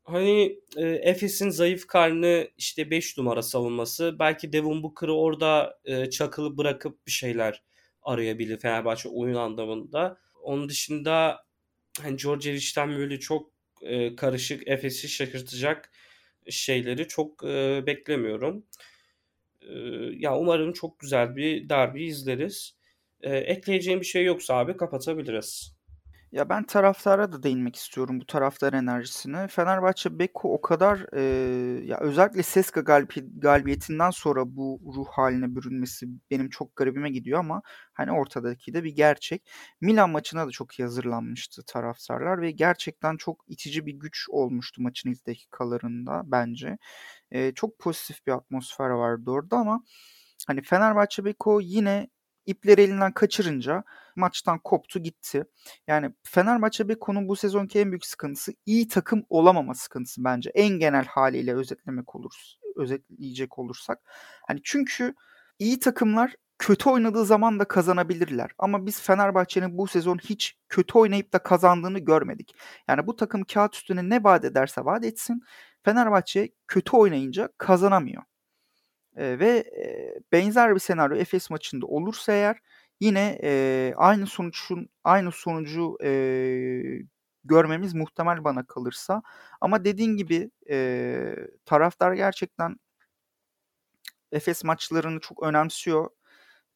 hani 0.03 0.59
e, 0.78 0.88
Efes'in 0.88 1.49
zayıf 1.49 1.88
karnı 1.88 2.47
işte 2.57 2.91
5 2.91 3.18
numara 3.18 3.41
savunması 3.41 4.16
belki 4.20 4.53
Devon 4.53 4.84
Booker'ı 4.84 5.14
orada 5.14 5.80
e, 5.86 6.09
çakılı 6.09 6.57
bırakıp 6.57 7.07
bir 7.07 7.11
şeyler 7.11 7.64
arayabilir 8.01 8.59
Fenerbahçe 8.59 9.09
oyun 9.09 9.36
anlamında. 9.36 10.18
Onun 10.41 10.70
dışında 10.70 11.45
hani 12.01 12.20
Djordjevic'ten 12.20 12.97
böyle 12.97 13.20
çok 13.20 13.51
e, 13.82 14.16
karışık 14.16 14.68
Efes'i 14.68 15.09
şaşırtacak 15.09 15.91
şeyleri 16.49 17.07
çok 17.07 17.43
e, 17.43 17.84
beklemiyorum. 17.88 18.66
Ya 20.18 20.38
umarım 20.38 20.74
çok 20.74 20.99
güzel 20.99 21.36
bir 21.36 21.70
derbi 21.70 22.05
izleriz. 22.05 22.78
E, 23.22 23.38
ekleyeceğim 23.38 23.99
bir 24.01 24.05
şey 24.05 24.26
yoksa 24.26 24.55
abi 24.55 24.78
kapatabiliriz. 24.78 25.72
Ya 26.34 26.49
ben 26.49 26.63
taraftara 26.63 27.31
da 27.31 27.43
değinmek 27.43 27.75
istiyorum 27.75 28.19
bu 28.19 28.25
taraftar 28.25 28.73
enerjisine. 28.73 29.47
Fenerbahçe 29.47 30.19
Beko 30.19 30.53
o 30.53 30.61
kadar 30.61 31.05
e, 31.13 31.21
ya 31.86 31.99
özellikle 31.99 32.43
Seska 32.43 32.81
galibi, 32.81 33.39
galibiyetinden 33.39 34.09
sonra 34.11 34.55
bu 34.55 34.81
ruh 34.95 35.05
haline 35.07 35.55
bürünmesi 35.55 36.07
benim 36.31 36.49
çok 36.49 36.75
garibime 36.75 37.09
gidiyor 37.09 37.39
ama 37.39 37.61
hani 37.93 38.11
ortadaki 38.11 38.73
de 38.73 38.84
bir 38.84 38.95
gerçek. 38.95 39.49
Milan 39.81 40.09
maçına 40.09 40.47
da 40.47 40.51
çok 40.51 40.79
iyi 40.79 40.84
hazırlanmıştı 40.84 41.63
taraftarlar 41.67 42.41
ve 42.41 42.51
gerçekten 42.51 43.17
çok 43.17 43.43
itici 43.47 43.86
bir 43.86 43.93
güç 43.93 44.25
olmuştu 44.29 44.81
maçın 44.81 45.09
ilk 45.11 45.27
dakikalarında 45.27 46.21
bence. 46.25 46.77
E, 47.31 47.51
çok 47.53 47.79
pozitif 47.79 48.27
bir 48.27 48.31
atmosfer 48.31 48.89
vardı 48.89 49.31
orada 49.31 49.57
ama 49.57 49.84
hani 50.47 50.61
Fenerbahçe 50.61 51.25
Beko 51.25 51.59
yine 51.61 52.07
ipleri 52.45 52.81
elinden 52.81 53.11
kaçırınca 53.11 53.83
maçtan 54.15 54.59
koptu 54.59 54.99
gitti. 54.99 55.43
Yani 55.87 56.11
Fenerbahçe 56.23 56.89
Beko'nun 56.89 57.27
bu 57.27 57.35
sezonki 57.35 57.79
en 57.79 57.91
büyük 57.91 58.05
sıkıntısı 58.05 58.53
iyi 58.65 58.87
takım 58.87 59.25
olamama 59.29 59.73
sıkıntısı 59.73 60.23
bence. 60.23 60.49
En 60.49 60.79
genel 60.79 61.05
haliyle 61.05 61.55
özetlemek 61.55 62.15
olur, 62.15 62.33
özetleyecek 62.75 63.59
olursak. 63.59 63.99
Hani 64.47 64.59
çünkü 64.63 65.13
iyi 65.59 65.79
takımlar 65.79 66.35
kötü 66.59 66.89
oynadığı 66.89 67.25
zaman 67.25 67.59
da 67.59 67.65
kazanabilirler. 67.65 68.51
Ama 68.57 68.85
biz 68.85 69.01
Fenerbahçe'nin 69.01 69.77
bu 69.77 69.87
sezon 69.87 70.17
hiç 70.17 70.57
kötü 70.69 70.97
oynayıp 70.97 71.33
da 71.33 71.39
kazandığını 71.39 71.99
görmedik. 71.99 72.55
Yani 72.87 73.07
bu 73.07 73.15
takım 73.15 73.43
kağıt 73.43 73.75
üstüne 73.75 74.09
ne 74.09 74.23
vaat 74.23 74.45
ederse 74.45 74.85
vaat 74.85 75.05
etsin 75.05 75.41
Fenerbahçe 75.85 76.49
kötü 76.67 76.97
oynayınca 76.97 77.49
kazanamıyor. 77.57 78.23
E, 79.18 79.39
ve 79.39 79.49
e, 79.49 80.16
benzer 80.32 80.76
bir 80.76 80.80
senaryo 80.80 81.18
Efes 81.18 81.49
maçında 81.49 81.86
olursa 81.86 82.34
eğer 82.34 82.57
yine 82.99 83.39
e, 83.43 83.93
aynı 83.97 84.28
sonuçun 84.28 84.89
aynı 85.03 85.32
sonucu 85.32 85.97
e, 86.03 86.09
görmemiz 87.43 87.93
muhtemel 87.93 88.43
bana 88.43 88.68
kalırsa. 88.68 89.22
Ama 89.61 89.86
dediğin 89.86 90.18
gibi 90.18 90.51
e, 90.70 91.36
taraftar 91.66 92.14
gerçekten 92.14 92.78
Efes 94.32 94.64
maçlarını 94.64 95.20
çok 95.20 95.43
önemsiyor. 95.43 96.09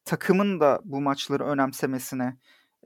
Takımın 0.04 0.60
da 0.60 0.80
bu 0.84 1.00
maçları 1.00 1.44
önemsemesine 1.44 2.36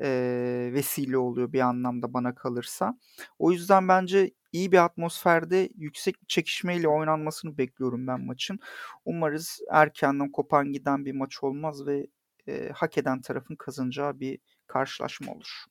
e, 0.01 0.71
vesile 0.73 1.19
oluyor 1.19 1.53
bir 1.53 1.61
anlamda 1.61 2.15
bana 2.15 2.35
kalırsa. 2.35 2.99
O 3.39 3.53
yüzden 3.53 3.89
bence 3.89 4.31
iyi 4.53 4.73
bir 4.73 4.85
atmosferde 4.85 5.69
yüksek 5.77 6.23
bir 6.23 6.27
çekişmeyle 6.27 6.89
oynanmasını 6.89 7.59
bekliyorum 7.59 8.07
ben 8.07 8.21
maçın. 8.21 8.59
Umarız 9.05 9.61
erkenden 9.71 10.33
kopan 10.33 10.73
giden 10.73 11.05
bir 11.05 11.13
maç 11.13 11.43
olmaz 11.43 11.87
ve 11.87 12.07
e, 12.49 12.69
hak 12.75 12.99
eden 12.99 13.21
tarafın 13.21 13.57
kazanacağı 13.57 14.21
bir 14.21 14.39
karşılaşma 14.67 15.33
olur. 15.33 15.65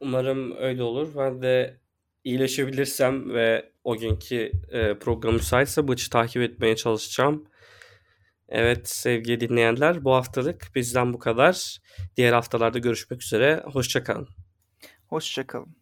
Umarım 0.00 0.56
öyle 0.56 0.82
olur. 0.82 1.08
Ben 1.16 1.42
de 1.42 1.80
iyileşebilirsem 2.24 3.34
ve 3.34 3.72
o 3.84 3.96
günkü 3.96 4.52
e, 4.70 4.98
program 4.98 5.34
müsaitse 5.34 5.82
maçı 5.82 6.10
takip 6.10 6.42
etmeye 6.42 6.76
çalışacağım. 6.76 7.46
Evet 8.54 8.88
sevgili 8.88 9.40
dinleyenler 9.40 10.04
bu 10.04 10.14
haftalık 10.14 10.70
bizden 10.74 11.12
bu 11.12 11.18
kadar. 11.18 11.78
Diğer 12.16 12.32
haftalarda 12.32 12.78
görüşmek 12.78 13.22
üzere. 13.22 13.62
Hoşçakalın. 13.72 14.28
Hoşçakalın. 15.06 15.81